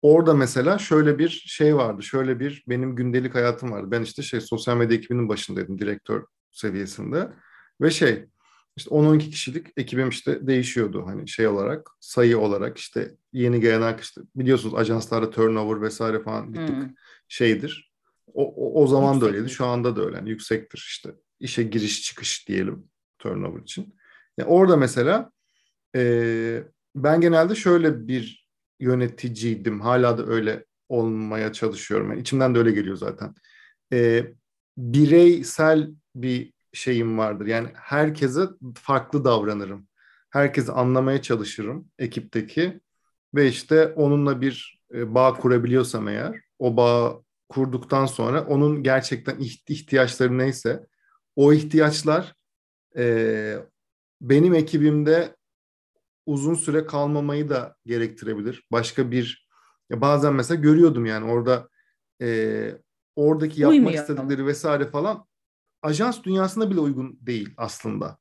[0.06, 2.04] orada mesela şöyle bir şey vardı.
[2.04, 3.92] Şöyle bir benim gündelik hayatım vardı.
[3.92, 7.30] Ben işte şey sosyal medya ekibinin başındaydım direktör seviyesinde.
[7.82, 8.26] Ve şey
[8.78, 14.22] işte 10-12 kişilik ekibim işte değişiyordu hani şey olarak sayı olarak işte yeni gelen işte
[14.36, 16.90] biliyorsunuz ajanslarda turnover vesaire falan bir tık hmm.
[17.28, 17.94] şeydir.
[18.34, 22.04] O, o, o zaman da öyleydi şu anda da öyle yani yüksektir işte işe giriş
[22.04, 22.88] çıkış diyelim
[23.20, 23.96] turnover için.
[24.38, 25.32] Yani orada mesela
[25.96, 26.64] e,
[26.96, 28.45] ben genelde şöyle bir
[28.80, 29.82] yöneticiydim.
[29.82, 32.10] Hala da öyle olmaya çalışıyorum.
[32.10, 33.36] Yani içimden de öyle geliyor zaten.
[33.94, 34.34] Ee,
[34.78, 37.46] bireysel bir şeyim vardır.
[37.46, 38.42] Yani herkese
[38.76, 39.88] farklı davranırım.
[40.30, 42.80] Herkesi anlamaya çalışırım ekipteki
[43.36, 50.38] ve işte onunla bir e, bağ kurabiliyorsam eğer o bağ kurduktan sonra onun gerçekten ihtiyaçları
[50.38, 50.86] neyse
[51.36, 52.36] o ihtiyaçlar
[52.98, 53.56] e,
[54.22, 55.36] benim ekibimde
[56.26, 58.68] uzun süre kalmamayı da gerektirebilir.
[58.72, 59.48] Başka bir
[59.90, 61.70] ya bazen mesela görüyordum yani orada
[62.22, 62.72] e,
[63.16, 64.02] oradaki yapmak Uymuyor.
[64.02, 65.26] istedikleri vesaire falan
[65.82, 68.18] ajans dünyasında bile uygun değil aslında.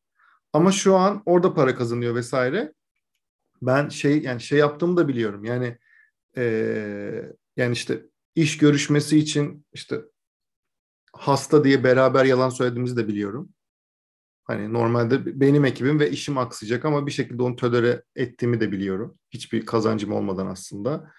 [0.53, 2.73] Ama şu an orada para kazanıyor vesaire.
[3.63, 5.45] Ben şey yani şey yaptığımı da biliyorum.
[5.45, 5.79] Yani
[6.37, 8.03] e, yani işte
[8.35, 10.01] iş görüşmesi için işte
[11.13, 13.54] hasta diye beraber yalan söylediğimizi de biliyorum.
[14.45, 19.19] Hani normalde benim ekibim ve işim aksayacak ama bir şekilde onu tölere ettiğimi de biliyorum.
[19.31, 21.11] Hiçbir kazancım olmadan aslında.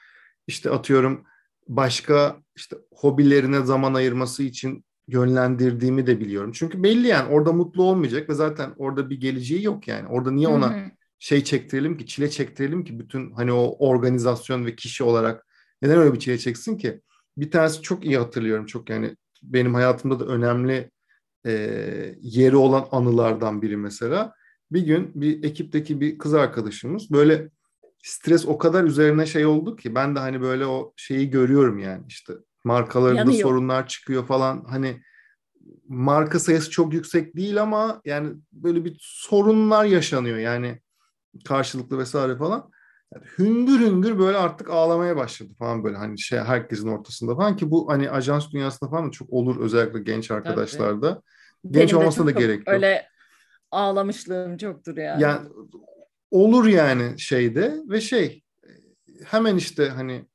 [0.47, 1.25] İşte atıyorum
[1.67, 6.51] başka işte hobilerine zaman ayırması için yönlendirdiğimi de biliyorum.
[6.51, 10.07] Çünkü belli yani orada mutlu olmayacak ve zaten orada bir geleceği yok yani.
[10.07, 10.91] Orada niye ona hı hı.
[11.19, 15.45] şey çektirelim ki, çile çektirelim ki bütün hani o organizasyon ve kişi olarak
[15.81, 17.01] neden öyle bir çile çeksin ki?
[17.37, 18.65] Bir tanesi çok iyi hatırlıyorum.
[18.65, 20.91] Çok yani benim hayatımda da önemli
[21.45, 21.51] e,
[22.21, 24.33] yeri olan anılardan biri mesela.
[24.71, 27.49] Bir gün bir ekipteki bir kız arkadaşımız böyle
[28.03, 32.03] stres o kadar üzerine şey oldu ki ben de hani böyle o şeyi görüyorum yani
[32.07, 33.41] işte markalarında Yanıyor.
[33.41, 35.01] sorunlar çıkıyor falan hani
[35.87, 40.81] marka sayısı çok yüksek değil ama yani böyle bir sorunlar yaşanıyor yani
[41.45, 42.71] karşılıklı vesaire falan.
[43.15, 47.71] Yani hüngür hüngür böyle artık ağlamaya başladı falan böyle hani şey herkesin ortasında falan ki
[47.71, 51.13] bu hani ajans dünyasında falan da çok olur özellikle genç arkadaşlarda.
[51.13, 51.73] Tabii.
[51.73, 52.67] Genç Benim olmasına da gerek yok.
[52.67, 53.05] Öyle
[53.71, 55.23] ağlamışlığım çoktur yani.
[55.23, 55.49] Yani
[56.31, 58.43] olur yani şeyde ve şey
[59.25, 60.25] hemen işte hani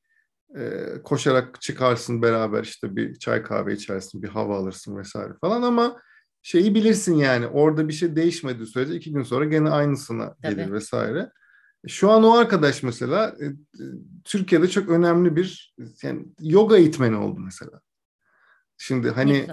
[0.56, 6.00] e, koşarak çıkarsın beraber işte bir çay kahve içersin bir hava alırsın vesaire falan ama
[6.42, 10.72] şeyi bilirsin yani orada bir şey değişmediği sürece iki gün sonra gene aynısına gelir Tabii.
[10.72, 11.30] vesaire.
[11.86, 13.46] Şu an o arkadaş mesela e,
[14.24, 17.80] Türkiye'de çok önemli bir yani yoga eğitmeni oldu mesela.
[18.78, 19.46] Şimdi hani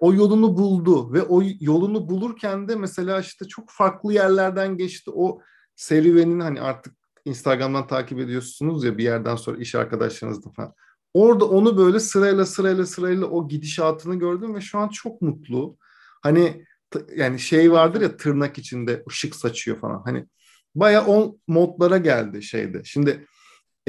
[0.00, 5.10] o yolunu buldu ve o yolunu bulurken de mesela işte çok farklı yerlerden geçti.
[5.14, 5.40] O
[5.76, 10.74] serüvenin hani artık Instagram'dan takip ediyorsunuz ya bir yerden sonra iş arkadaşlarınızla falan.
[11.14, 15.76] Orada onu böyle sırayla sırayla sırayla o gidişatını gördüm ve şu an çok mutlu.
[16.22, 16.64] Hani
[17.16, 20.02] yani şey vardır ya tırnak içinde ışık saçıyor falan.
[20.04, 20.26] Hani
[20.76, 22.84] baya o modlara geldi şeyde.
[22.84, 23.26] Şimdi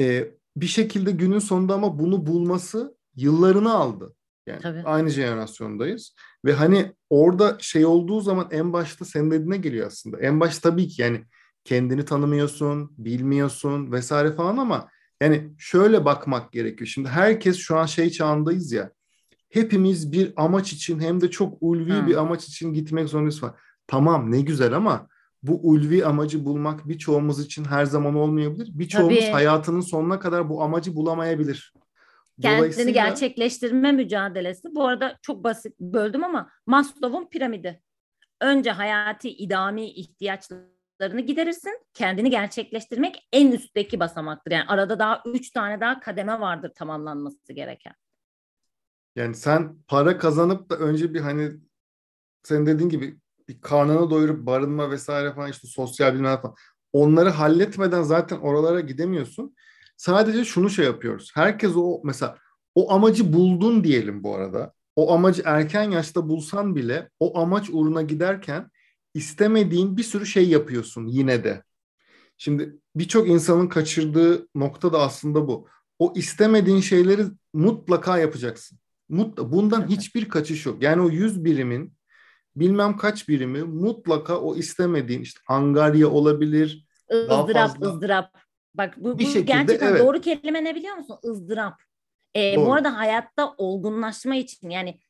[0.00, 4.14] e, bir şekilde günün sonunda ama bunu bulması yıllarını aldı.
[4.46, 4.82] Yani Tabii.
[4.84, 6.14] aynı jenerasyondayız.
[6.44, 10.18] Ve hani orada şey olduğu zaman en başta senin dediğine geliyor aslında.
[10.20, 11.24] En baş tabii ki yani
[11.64, 14.88] kendini tanımıyorsun, bilmiyorsun vesaire falan ama
[15.20, 16.88] yani şöyle bakmak gerekiyor.
[16.88, 18.90] Şimdi herkes şu an şey çağındayız ya.
[19.50, 22.06] Hepimiz bir amaç için hem de çok ulvi hmm.
[22.06, 23.56] bir amaç için gitmek zorundayız falan.
[23.86, 25.08] Tamam ne güzel ama
[25.42, 28.68] bu ulvi amacı bulmak birçoğumuz için her zaman olmayabilir.
[28.72, 29.30] Birçoğumuz Tabii.
[29.30, 31.72] hayatının sonuna kadar bu amacı bulamayabilir.
[32.42, 34.74] Kendini gerçekleştirme mücadelesi.
[34.74, 37.82] Bu arada çok basit böldüm ama Maslow'un piramidi.
[38.40, 41.80] Önce hayati idami ihtiyaçlarını giderirsin.
[41.94, 44.50] Kendini gerçekleştirmek en üstteki basamaktır.
[44.50, 47.94] Yani arada daha üç tane daha kademe vardır tamamlanması gereken.
[49.16, 51.50] Yani sen para kazanıp da önce bir hani
[52.42, 56.54] sen dediğin gibi bir karnını doyurup barınma vesaire falan işte sosyal bilmem falan
[56.92, 59.54] onları halletmeden zaten oralara gidemiyorsun.
[59.96, 61.30] Sadece şunu şey yapıyoruz.
[61.34, 62.38] Herkes o mesela
[62.74, 64.72] o amacı buldun diyelim bu arada.
[64.96, 68.70] O amacı erken yaşta bulsan bile o amaç uğruna giderken
[69.14, 71.62] istemediğin bir sürü şey yapıyorsun yine de.
[72.38, 75.68] Şimdi birçok insanın kaçırdığı nokta da aslında bu.
[75.98, 78.78] O istemediğin şeyleri mutlaka yapacaksın.
[79.08, 80.82] Mutla, bundan hiçbir kaçış yok.
[80.82, 81.97] Yani o 100 birimin
[82.60, 86.86] bilmem kaç birimi mutlaka o istemediğin işte angarya olabilir.
[87.12, 87.86] ızdırap, fazla...
[87.86, 88.38] ızdırap.
[88.74, 90.00] Bak bu, bir bu şekilde, gerçekten evet.
[90.00, 91.18] doğru kelime ne biliyor musun?
[91.24, 91.74] ızdırap.
[92.36, 95.00] Ee, bu arada hayatta olgunlaşma için yani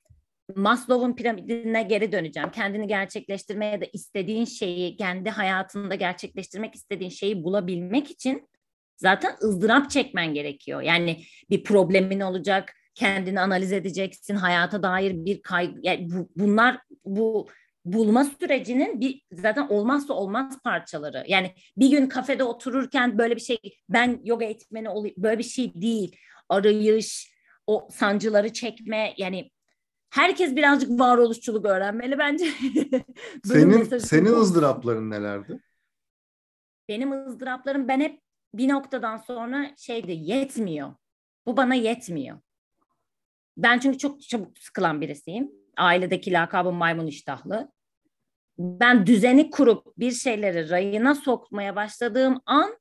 [0.56, 2.50] Maslow'un piramidine geri döneceğim.
[2.50, 8.48] Kendini gerçekleştirmeye de istediğin şeyi, kendi hayatında gerçekleştirmek istediğin şeyi bulabilmek için
[8.96, 10.82] zaten ızdırap çekmen gerekiyor.
[10.82, 15.80] Yani bir problemin olacak, kendini analiz edeceksin, hayata dair bir kaygı.
[15.82, 17.48] Yani bu, bunlar bu
[17.84, 21.24] bulma sürecinin bir zaten olmazsa olmaz parçaları.
[21.28, 23.58] Yani bir gün kafede otururken böyle bir şey
[23.88, 26.16] ben yoga eğitmeni olayım böyle bir şey değil.
[26.48, 27.32] Arayış,
[27.66, 29.50] o sancıları çekme yani
[30.10, 32.44] herkes birazcık varoluşçuluk öğrenmeli bence.
[33.44, 35.60] senin senin ızdırapların nelerdi?
[36.88, 38.20] Benim ızdıraplarım ben hep
[38.54, 40.94] bir noktadan sonra şeyde yetmiyor.
[41.46, 42.38] Bu bana yetmiyor.
[43.58, 45.50] Ben çünkü çok çabuk sıkılan birisiyim.
[45.76, 47.72] Ailedeki lakabım maymun iştahlı
[48.58, 52.78] ben düzeni kurup bir şeyleri rayına sokmaya başladığım an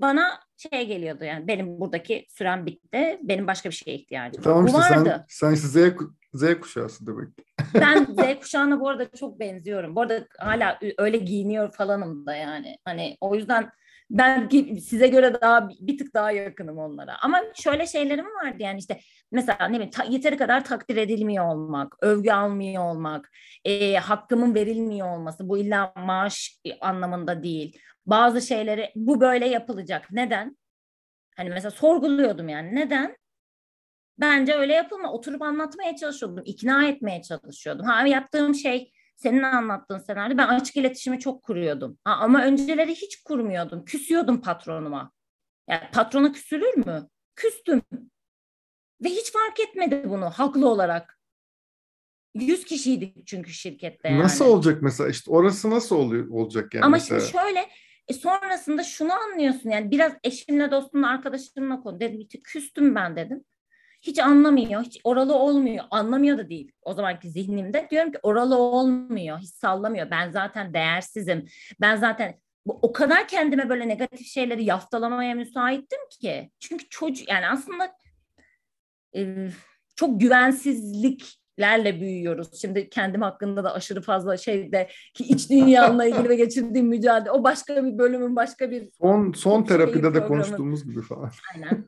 [0.00, 3.18] bana şey geliyordu yani benim buradaki sürem bitti.
[3.22, 4.68] Benim başka bir şeye ihtiyacım tamam var.
[4.68, 5.24] Işte vardı.
[5.28, 5.96] Sen, sen Z,
[6.34, 7.28] Z kuşağısın demek.
[7.74, 9.96] ben Z kuşağına bu arada çok benziyorum.
[9.96, 12.78] Bu arada hala öyle giyiniyor falanım da yani.
[12.84, 13.70] Hani o yüzden
[14.10, 14.48] ben
[14.80, 17.16] size göre daha bir tık daha yakınım onlara.
[17.22, 19.00] Ama şöyle şeylerim vardı yani işte
[19.32, 23.30] mesela ne bileyim ta, yeteri kadar takdir edilmiyor olmak, övgü almıyor olmak,
[23.64, 25.48] e, hakkımın verilmiyor olması.
[25.48, 27.78] Bu illa maaş anlamında değil.
[28.06, 30.06] Bazı şeyleri bu böyle yapılacak.
[30.10, 30.56] Neden?
[31.36, 32.74] Hani mesela sorguluyordum yani.
[32.74, 33.16] Neden?
[34.18, 35.12] Bence öyle yapılma.
[35.12, 36.42] Oturup anlatmaya çalışıyordum.
[36.46, 37.86] ikna etmeye çalışıyordum.
[37.86, 41.98] Ha yaptığım şey senin anlattığın senaryo ben açık iletişimi çok kuruyordum.
[42.04, 43.84] Ha, ama önceleri hiç kurmuyordum.
[43.84, 45.12] Küsüyordum patronuma.
[45.68, 47.08] Yani patrona küsülür mü?
[47.34, 47.82] Küstüm.
[49.04, 51.16] Ve hiç fark etmedi bunu haklı olarak.
[52.34, 54.22] 100 kişiydik çünkü şirkette yani.
[54.22, 57.20] Nasıl olacak mesela işte orası nasıl oluyor olacak yani Ama mesela?
[57.20, 57.68] şimdi şöyle
[58.08, 63.44] e sonrasında şunu anlıyorsun yani biraz eşimle dostumla arkadaşımla konu dedim işte küstüm ben dedim.
[64.06, 65.84] Hiç anlamıyor, hiç oralı olmuyor.
[65.90, 67.88] Anlamıyor da değil o zamanki zihnimde.
[67.90, 70.10] Diyorum ki oralı olmuyor, hiç sallamıyor.
[70.10, 71.46] Ben zaten değersizim.
[71.80, 72.34] Ben zaten
[72.66, 76.50] bu, o kadar kendime böyle negatif şeyleri yaftalamaya müsaittim ki.
[76.60, 77.96] Çünkü çocuk yani aslında
[79.16, 79.48] e,
[79.96, 82.60] çok güvensizlik lerle büyüyoruz.
[82.60, 87.44] Şimdi kendim hakkında da aşırı fazla şeyde ki iç dünyamla ilgili ve geçirdiğim mücadele o
[87.44, 90.28] başka bir bölümün başka bir son son terapide de programı.
[90.28, 91.30] konuştuğumuz gibi falan.
[91.54, 91.84] Aynen.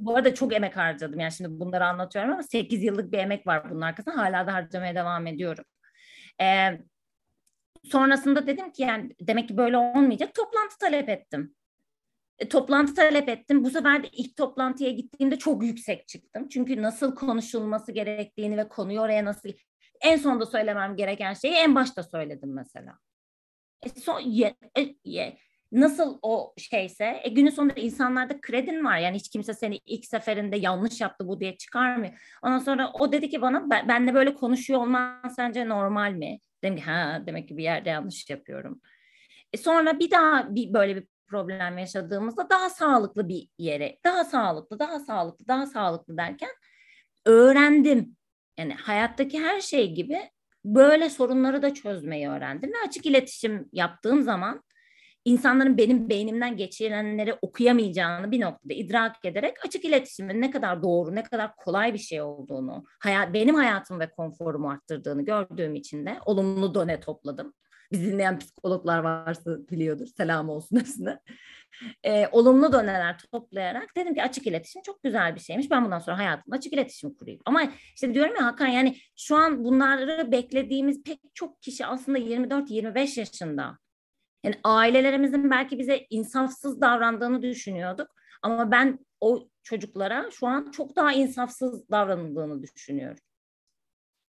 [0.00, 1.20] Bu arada çok emek harcadım.
[1.20, 4.16] Yani şimdi bunları anlatıyorum ama 8 yıllık bir emek var bunun arkasında.
[4.16, 5.64] Hala da harcamaya devam ediyorum.
[6.42, 6.80] Ee,
[7.84, 10.34] sonrasında dedim ki yani demek ki böyle olmayacak.
[10.34, 11.54] Toplantı talep ettim.
[12.38, 13.64] E, toplantı talep ettim.
[13.64, 16.48] Bu sefer de ilk toplantıya gittiğimde çok yüksek çıktım.
[16.48, 19.48] Çünkü nasıl konuşulması gerektiğini ve konuyu oraya nasıl
[20.00, 22.98] en sonda söylemem gereken şeyi en başta söyledim mesela.
[23.82, 25.38] E, son, ye, e, ye,
[25.72, 28.98] nasıl o şeyse e, günün sonunda insanlarda kredin var.
[28.98, 32.38] Yani hiç kimse seni ilk seferinde yanlış yaptı bu diye çıkarmıyor.
[32.42, 36.38] Ondan sonra o dedi ki bana ben, benle böyle konuşuyor olman sence normal mi?
[36.62, 38.80] Dedim ki ha demek ki bir yerde yanlış yapıyorum.
[39.52, 44.78] E sonra bir daha bir böyle bir problem yaşadığımızda daha sağlıklı bir yere, daha sağlıklı,
[44.78, 46.50] daha sağlıklı, daha sağlıklı derken
[47.24, 48.16] öğrendim.
[48.58, 50.18] Yani hayattaki her şey gibi
[50.64, 54.62] böyle sorunları da çözmeyi öğrendim ve açık iletişim yaptığım zaman
[55.24, 61.22] insanların benim beynimden geçirenleri okuyamayacağını bir noktada idrak ederek açık iletişimin ne kadar doğru, ne
[61.22, 66.74] kadar kolay bir şey olduğunu, hayat, benim hayatım ve konforumu arttırdığını gördüğüm için de olumlu
[66.74, 67.54] done topladım.
[67.92, 70.06] Bizi dinleyen psikologlar varsa biliyordur.
[70.06, 71.20] Selam olsun hepsine.
[72.04, 75.70] E, olumlu döneler toplayarak dedim ki açık iletişim çok güzel bir şeymiş.
[75.70, 77.40] Ben bundan sonra hayatımda açık iletişim kurayım.
[77.44, 77.62] Ama
[77.94, 83.78] işte diyorum ya Hakan yani şu an bunları beklediğimiz pek çok kişi aslında 24-25 yaşında.
[84.44, 88.08] Yani ailelerimizin belki bize insafsız davrandığını düşünüyorduk.
[88.42, 93.18] Ama ben o çocuklara şu an çok daha insafsız davranıldığını düşünüyorum.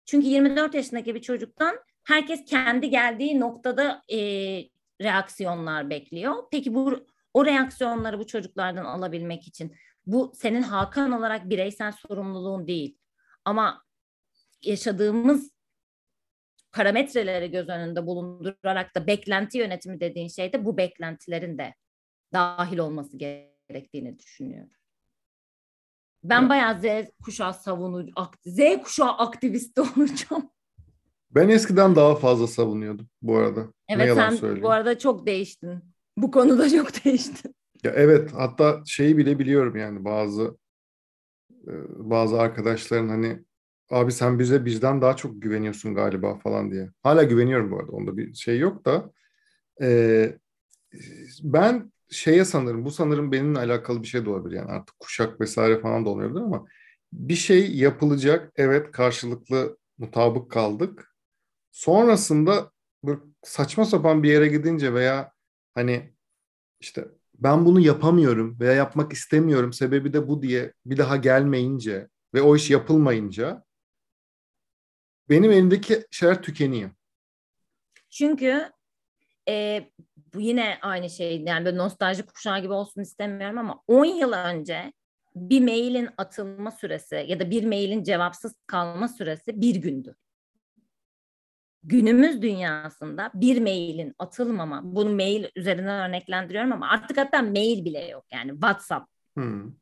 [0.06, 4.18] Çünkü 24 yaşındaki bir çocuktan herkes kendi geldiği noktada e,
[5.00, 6.34] reaksiyonlar bekliyor.
[6.50, 12.98] Peki bu o reaksiyonları bu çocuklardan alabilmek için bu senin Hakan olarak bireysel sorumluluğun değil.
[13.44, 13.84] Ama
[14.62, 15.50] yaşadığımız
[16.72, 21.74] parametreleri göz önünde bulundurarak da beklenti yönetimi dediğin şeyde bu beklentilerin de
[22.32, 24.72] dahil olması gerektiğini düşünüyorum.
[26.24, 26.50] Ben evet.
[26.50, 26.84] bayağı Z
[27.24, 28.12] kuşağı savunucu,
[28.46, 30.50] Z kuşağı aktivisti olacağım.
[31.30, 33.66] Ben eskiden daha fazla savunuyordum bu arada.
[33.88, 34.62] Evet sen söyleyeyim.
[34.62, 35.82] bu arada çok değiştin.
[36.16, 37.54] Bu konuda çok değiştin.
[37.84, 40.56] Ya evet hatta şeyi bile biliyorum yani bazı
[41.50, 43.42] e, bazı arkadaşların hani
[43.90, 46.90] abi sen bize bizden daha çok güveniyorsun galiba falan diye.
[47.02, 49.12] Hala güveniyorum bu arada onda bir şey yok da
[49.82, 50.38] e,
[51.42, 55.80] ben şeye sanırım bu sanırım benimle alakalı bir şey de olabilir yani artık kuşak vesaire
[55.80, 56.66] falan da olabilir ama
[57.12, 61.15] bir şey yapılacak evet karşılıklı mutabık kaldık
[61.76, 62.72] Sonrasında
[63.04, 65.32] böyle saçma sapan bir yere gidince veya
[65.74, 66.14] hani
[66.80, 72.42] işte ben bunu yapamıyorum veya yapmak istemiyorum sebebi de bu diye bir daha gelmeyince ve
[72.42, 73.64] o iş yapılmayınca
[75.28, 76.90] benim elimdeki şeyler tükeniyor.
[78.10, 78.70] Çünkü
[79.48, 79.84] e,
[80.34, 84.92] bu yine aynı şey yani böyle nostalji kuşağı gibi olsun istemiyorum ama 10 yıl önce
[85.34, 90.16] bir mailin atılma süresi ya da bir mailin cevapsız kalma süresi bir gündü
[91.86, 98.24] günümüz dünyasında bir mailin atılmama, bunu mail üzerinden örneklendiriyorum ama artık hatta mail bile yok
[98.32, 99.10] yani WhatsApp.
[99.34, 99.72] Hmm.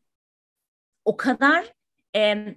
[1.05, 1.73] O kadar
[2.17, 2.55] e,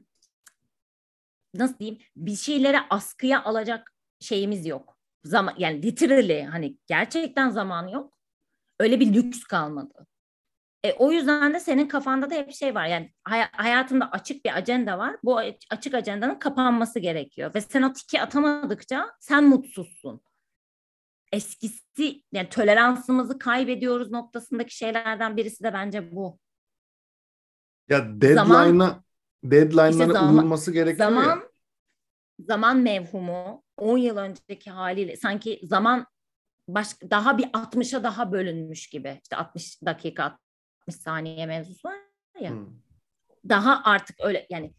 [1.54, 4.98] nasıl diyeyim bir şeylere askıya alacak şeyimiz yok.
[5.23, 8.17] Zaman yani literally hani gerçekten zaman yok.
[8.79, 10.08] Öyle bir lüks kalmadı.
[10.86, 12.88] E, o yüzden de senin kafanda da hep şey var.
[12.88, 15.15] Yani hay- hayatında açık bir ajanda var.
[15.23, 15.38] Bu
[15.69, 17.56] açık ajandanın kapanması gerekiyor.
[17.56, 20.21] Ve sen o tiki atamadıkça sen mutsuzsun.
[21.32, 26.40] Eskisi yani toleransımızı kaybediyoruz noktasındaki şeylerden birisi de bence bu.
[27.90, 29.04] Ya deadline'a
[29.44, 31.44] deadline'lara işte zaman, uyulması gerekiyor zaman, ya.
[32.40, 36.06] Zaman mevhumu 10 yıl önceki haliyle sanki zaman
[36.67, 39.19] baş, daha bir 60'a daha bölünmüş gibi.
[39.23, 40.38] İşte 60 dakika
[40.88, 41.98] 60 saniye mevzusu var
[42.40, 42.52] ya.
[42.52, 42.67] Hmm.
[43.50, 44.73] Daha artık öyle yani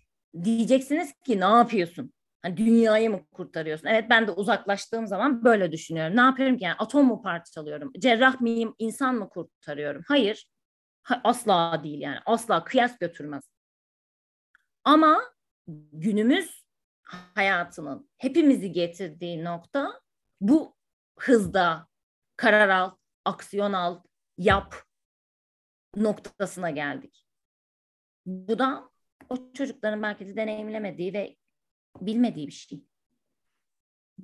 [0.44, 2.12] diyeceksiniz ki ne yapıyorsun?
[2.42, 3.86] Hani dünyayı mı kurtarıyorsun?
[3.86, 6.16] Evet ben de uzaklaştığım zaman böyle düşünüyorum.
[6.16, 6.64] Ne yapıyorum ki?
[6.64, 7.92] Yani atom mu parçalıyorum?
[7.98, 8.74] Cerrah mıyım?
[8.78, 10.02] İnsan mı kurtarıyorum?
[10.08, 10.50] Hayır.
[11.02, 12.18] Ha, asla değil yani.
[12.26, 13.44] Asla kıyas götürmez.
[14.84, 15.20] Ama
[15.92, 16.64] günümüz
[17.34, 20.00] hayatının hepimizi getirdiği nokta
[20.40, 20.76] bu
[21.18, 21.86] hızda
[22.36, 22.90] karar al,
[23.24, 24.02] aksiyon al,
[24.38, 24.87] yap
[25.96, 27.24] noktasına geldik.
[28.26, 28.90] Bu da
[29.30, 31.36] o çocukların belki de deneyimlemediği ve
[32.00, 32.84] bilmediği bir şey.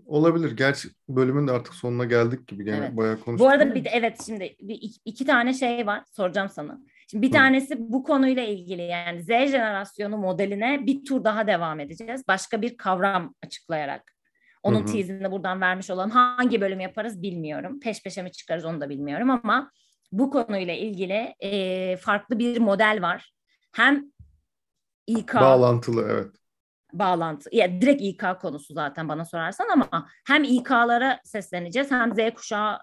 [0.07, 0.57] Olabilir.
[0.57, 2.65] Gerçi bölümün de artık sonuna geldik gibi.
[2.65, 2.97] Gene evet.
[2.97, 3.41] bayağı konuştuk.
[3.41, 6.79] Bu arada bir de evet şimdi bir, iki, tane şey var soracağım sana.
[7.11, 7.33] Şimdi bir Hı.
[7.33, 12.23] tanesi bu konuyla ilgili yani Z jenerasyonu modeline bir tur daha devam edeceğiz.
[12.29, 14.15] Başka bir kavram açıklayarak.
[14.63, 17.81] Onun hı teasini buradan vermiş olan hangi bölüm yaparız bilmiyorum.
[17.81, 19.71] Peş peşe mi çıkarız onu da bilmiyorum ama
[20.19, 23.33] bu konuyla ilgili e, farklı bir model var.
[23.73, 24.05] Hem
[25.07, 26.37] İK bağlantılı evet.
[26.93, 27.57] Bağlantı.
[27.57, 32.79] Ya direkt İK konusu zaten bana sorarsan ama hem İK'lara sesleneceğiz hem Z kuşağı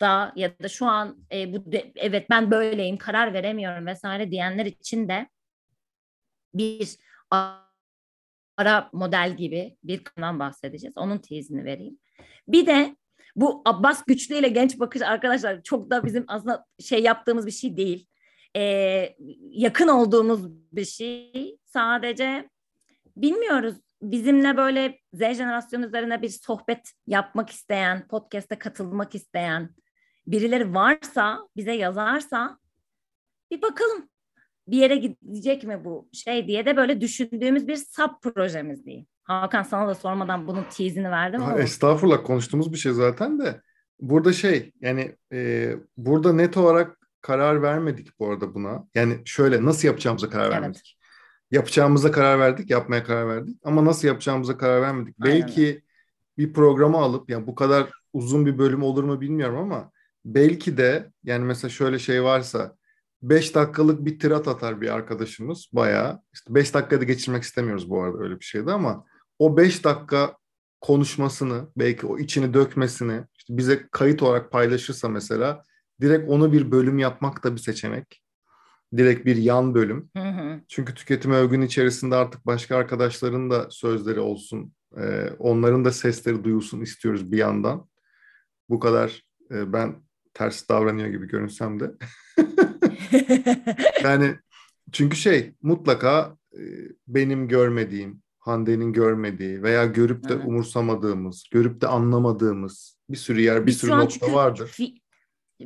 [0.00, 4.66] da ya da şu an e, bu de, evet ben böyleyim karar veremiyorum vesaire diyenler
[4.66, 5.28] için de
[6.54, 6.96] bir
[8.56, 10.98] ara model gibi bir kanal bahsedeceğiz.
[10.98, 11.98] Onun tezini vereyim.
[12.48, 12.96] Bir de
[13.36, 17.76] bu Abbas Güçlü ile genç bakış arkadaşlar çok da bizim aslında şey yaptığımız bir şey
[17.76, 18.06] değil.
[18.56, 19.16] Ee,
[19.50, 20.40] yakın olduğumuz
[20.72, 21.56] bir şey.
[21.64, 22.48] Sadece
[23.16, 23.74] bilmiyoruz.
[24.02, 29.70] Bizimle böyle Z jenerasyonu üzerine bir sohbet yapmak isteyen, podcast'e katılmak isteyen
[30.26, 32.58] birileri varsa, bize yazarsa
[33.50, 34.08] bir bakalım
[34.68, 39.06] bir yere gidecek mi bu şey diye de böyle düşündüğümüz bir sub projemiz diyeyim.
[39.26, 41.58] Hakan sana da sormadan bunun teasini verdim ama.
[41.58, 43.60] Estağfurullah konuştuğumuz bir şey zaten de.
[44.00, 48.86] Burada şey yani e, burada net olarak karar vermedik bu arada buna.
[48.94, 50.52] Yani şöyle nasıl yapacağımıza karar evet.
[50.52, 50.98] vermedik.
[51.50, 53.56] Yapacağımıza karar verdik, yapmaya karar verdik.
[53.64, 55.16] Ama nasıl yapacağımıza karar vermedik.
[55.20, 55.40] Aynen.
[55.40, 55.82] Belki
[56.38, 59.90] bir programı alıp yani bu kadar uzun bir bölüm olur mu bilmiyorum ama
[60.24, 62.76] belki de yani mesela şöyle şey varsa
[63.22, 66.22] 5 dakikalık bir tirat atar bir arkadaşımız bayağı.
[66.34, 69.04] İşte 5 dakikada geçirmek istemiyoruz bu arada öyle bir şeydi ama
[69.38, 70.36] o 5 dakika
[70.80, 75.62] konuşmasını belki o içini dökmesini işte bize kayıt olarak paylaşırsa mesela
[76.00, 78.22] direkt onu bir bölüm yapmak da bir seçenek.
[78.96, 80.10] Direkt bir yan bölüm.
[80.16, 80.60] Hı hı.
[80.68, 84.72] Çünkü tüketim övgün içerisinde artık başka arkadaşların da sözleri olsun.
[84.96, 87.88] E, onların da sesleri duyulsun istiyoruz bir yandan.
[88.68, 89.96] Bu kadar e, ben
[90.34, 91.90] ters davranıyor gibi görünsem de.
[94.02, 94.36] yani
[94.92, 96.60] çünkü şey mutlaka e,
[97.08, 100.44] benim görmediğim, Hande'nin görmediği veya görüp de evet.
[100.46, 104.68] umursamadığımız, görüp de anlamadığımız bir sürü yer, bir Biz sürü nokta vardır.
[104.68, 105.00] Fi-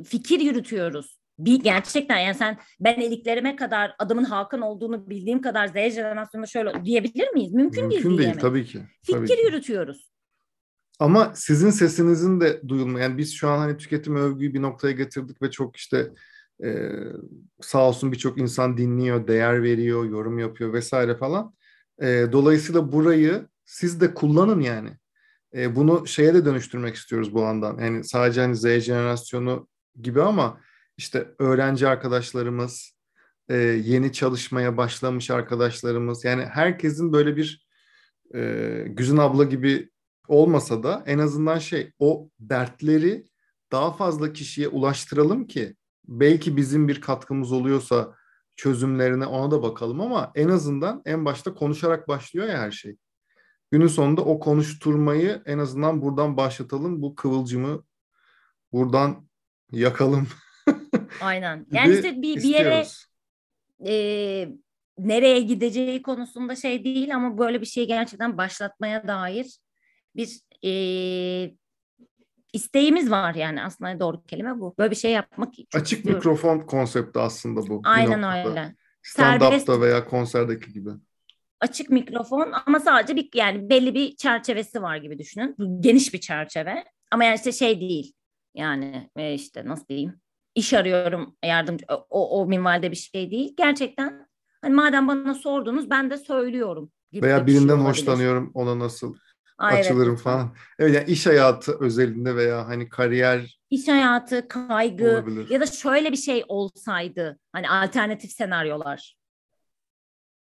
[0.03, 1.21] fikir yürütüyoruz.
[1.39, 6.85] Bir gerçekten yani sen ben eliklerime kadar adamın Hakan olduğunu bildiğim kadar Z jenerasyonunda şöyle
[6.85, 7.53] diyebilir miyiz?
[7.53, 8.19] Mümkün, Mümkün değil.
[8.19, 8.81] değil tabii ki.
[9.03, 9.41] Fikir tabii ki.
[9.45, 10.11] yürütüyoruz.
[10.99, 12.99] Ama sizin sesinizin de duyulma.
[12.99, 16.11] Yani biz şu an hani tüketim övgüyü bir noktaya getirdik ve çok işte
[16.63, 16.89] e,
[17.61, 21.53] sağ olsun birçok insan dinliyor, değer veriyor, yorum yapıyor vesaire falan.
[22.01, 24.89] E, dolayısıyla burayı siz de kullanın yani.
[25.55, 27.77] E, bunu şeye de dönüştürmek istiyoruz bu andan.
[27.77, 29.67] Yani sadece hani Z jenerasyonu
[30.01, 30.61] gibi ama
[30.97, 32.93] işte öğrenci arkadaşlarımız,
[33.49, 37.67] e, yeni çalışmaya başlamış arkadaşlarımız yani herkesin böyle bir
[38.35, 39.89] e, Güzin abla gibi
[40.27, 43.25] olmasa da en azından şey o dertleri
[43.71, 45.75] daha fazla kişiye ulaştıralım ki
[46.07, 48.15] belki bizim bir katkımız oluyorsa
[48.55, 52.95] çözümlerine ona da bakalım ama en azından en başta konuşarak başlıyor ya her şey.
[53.71, 57.01] Günün sonunda o konuşturmayı en azından buradan başlatalım.
[57.01, 57.83] Bu kıvılcımı
[58.71, 59.27] buradan
[59.71, 60.27] yakalım.
[61.21, 61.65] Aynen.
[61.71, 62.85] Yani işte bir, bir yere
[63.85, 63.93] e,
[64.97, 69.57] nereye gideceği konusunda şey değil ama böyle bir şeyi gerçekten başlatmaya dair
[70.15, 70.71] bir e,
[72.53, 74.75] isteğimiz var yani aslında doğru kelime bu.
[74.77, 76.17] Böyle bir şey yapmak Açık istiyorum.
[76.17, 77.81] mikrofon konsepti aslında bu.
[77.83, 78.75] Aynen öyle.
[79.03, 80.89] Stand-up'ta veya konserdeki gibi.
[81.59, 85.55] Açık mikrofon ama sadece bir yani belli bir çerçevesi var gibi düşünün.
[85.79, 86.83] Geniş bir çerçeve.
[87.11, 88.13] Ama yani işte şey değil.
[88.55, 90.21] Yani e, işte nasıl diyeyim?
[90.55, 93.53] İş arıyorum yardımcı o, o minvalde bir şey değil.
[93.57, 94.27] Gerçekten
[94.61, 96.91] hani madem bana sordunuz ben de söylüyorum.
[97.11, 99.15] Gibi veya birinden şey hoşlanıyorum ona nasıl
[99.61, 100.55] Aa, açılırım falan.
[100.79, 105.49] Evet yani iş hayatı özelinde veya hani kariyer iş hayatı, kaygı olabilir.
[105.49, 109.17] ya da şöyle bir şey olsaydı hani alternatif senaryolar.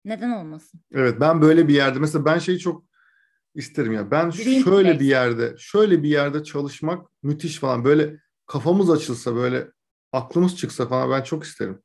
[0.06, 0.82] Neden olmasın?
[0.94, 2.84] Evet ben böyle bir yerde mesela ben şeyi çok
[3.56, 4.12] isterim ya.
[4.12, 5.00] Ben Dream şöyle place.
[5.00, 7.86] bir yerde, şöyle bir yerde çalışmak müthiş falan.
[7.86, 9.68] Böyle kafamız açılsa böyle
[10.12, 11.82] aklımız çıksa falan ben çok isterim.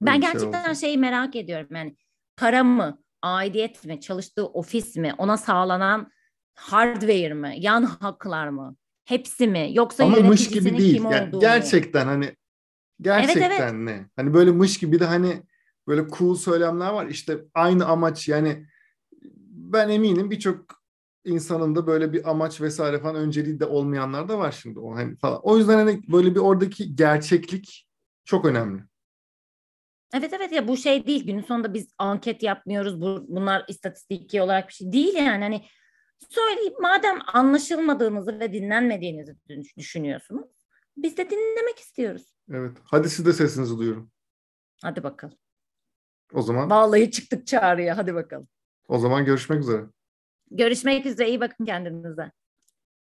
[0.00, 1.96] Böyle ben şey gerçekten şey şeyi merak ediyorum yani
[2.36, 6.10] para mı, aidiyet mi, çalıştığı ofis mi, ona sağlanan
[6.54, 8.76] hardware mi, yan haklar mı?
[9.04, 9.70] Hepsi mi?
[9.72, 11.02] Yoksa Ama mış gibi değil.
[11.02, 11.40] Yani olduğu mu?
[11.40, 12.36] gerçekten hani
[13.00, 13.72] gerçekten Evet, evet.
[13.74, 14.06] ne?
[14.16, 15.42] Hani böyle mış gibi de hani
[15.88, 17.06] böyle cool söylemler var.
[17.06, 18.66] İşte aynı amaç yani
[19.50, 20.82] ben eminim birçok
[21.24, 25.16] insanın da böyle bir amaç vesaire falan önceliği de olmayanlar da var şimdi o hani
[25.16, 25.40] falan.
[25.42, 27.88] O yüzden hani böyle bir oradaki gerçeklik
[28.24, 28.82] çok önemli.
[30.14, 34.68] Evet evet ya bu şey değil günün sonunda biz anket yapmıyoruz bu, bunlar istatistiki olarak
[34.68, 35.64] bir şey değil yani hani
[36.28, 40.46] söyleyip madem anlaşılmadığınızı ve dinlenmediğinizi düş- düşünüyorsunuz
[40.96, 42.34] biz de dinlemek istiyoruz.
[42.50, 42.76] Evet.
[42.84, 44.10] Hadi siz de sesinizi duyurun.
[44.82, 45.38] Hadi bakalım.
[46.34, 48.48] O zaman Vallahi çıktık çağrıya hadi bakalım.
[48.88, 49.82] o zaman görüşmek üzere.
[50.50, 52.32] Görüşmek üzere iyi bakın kendinize.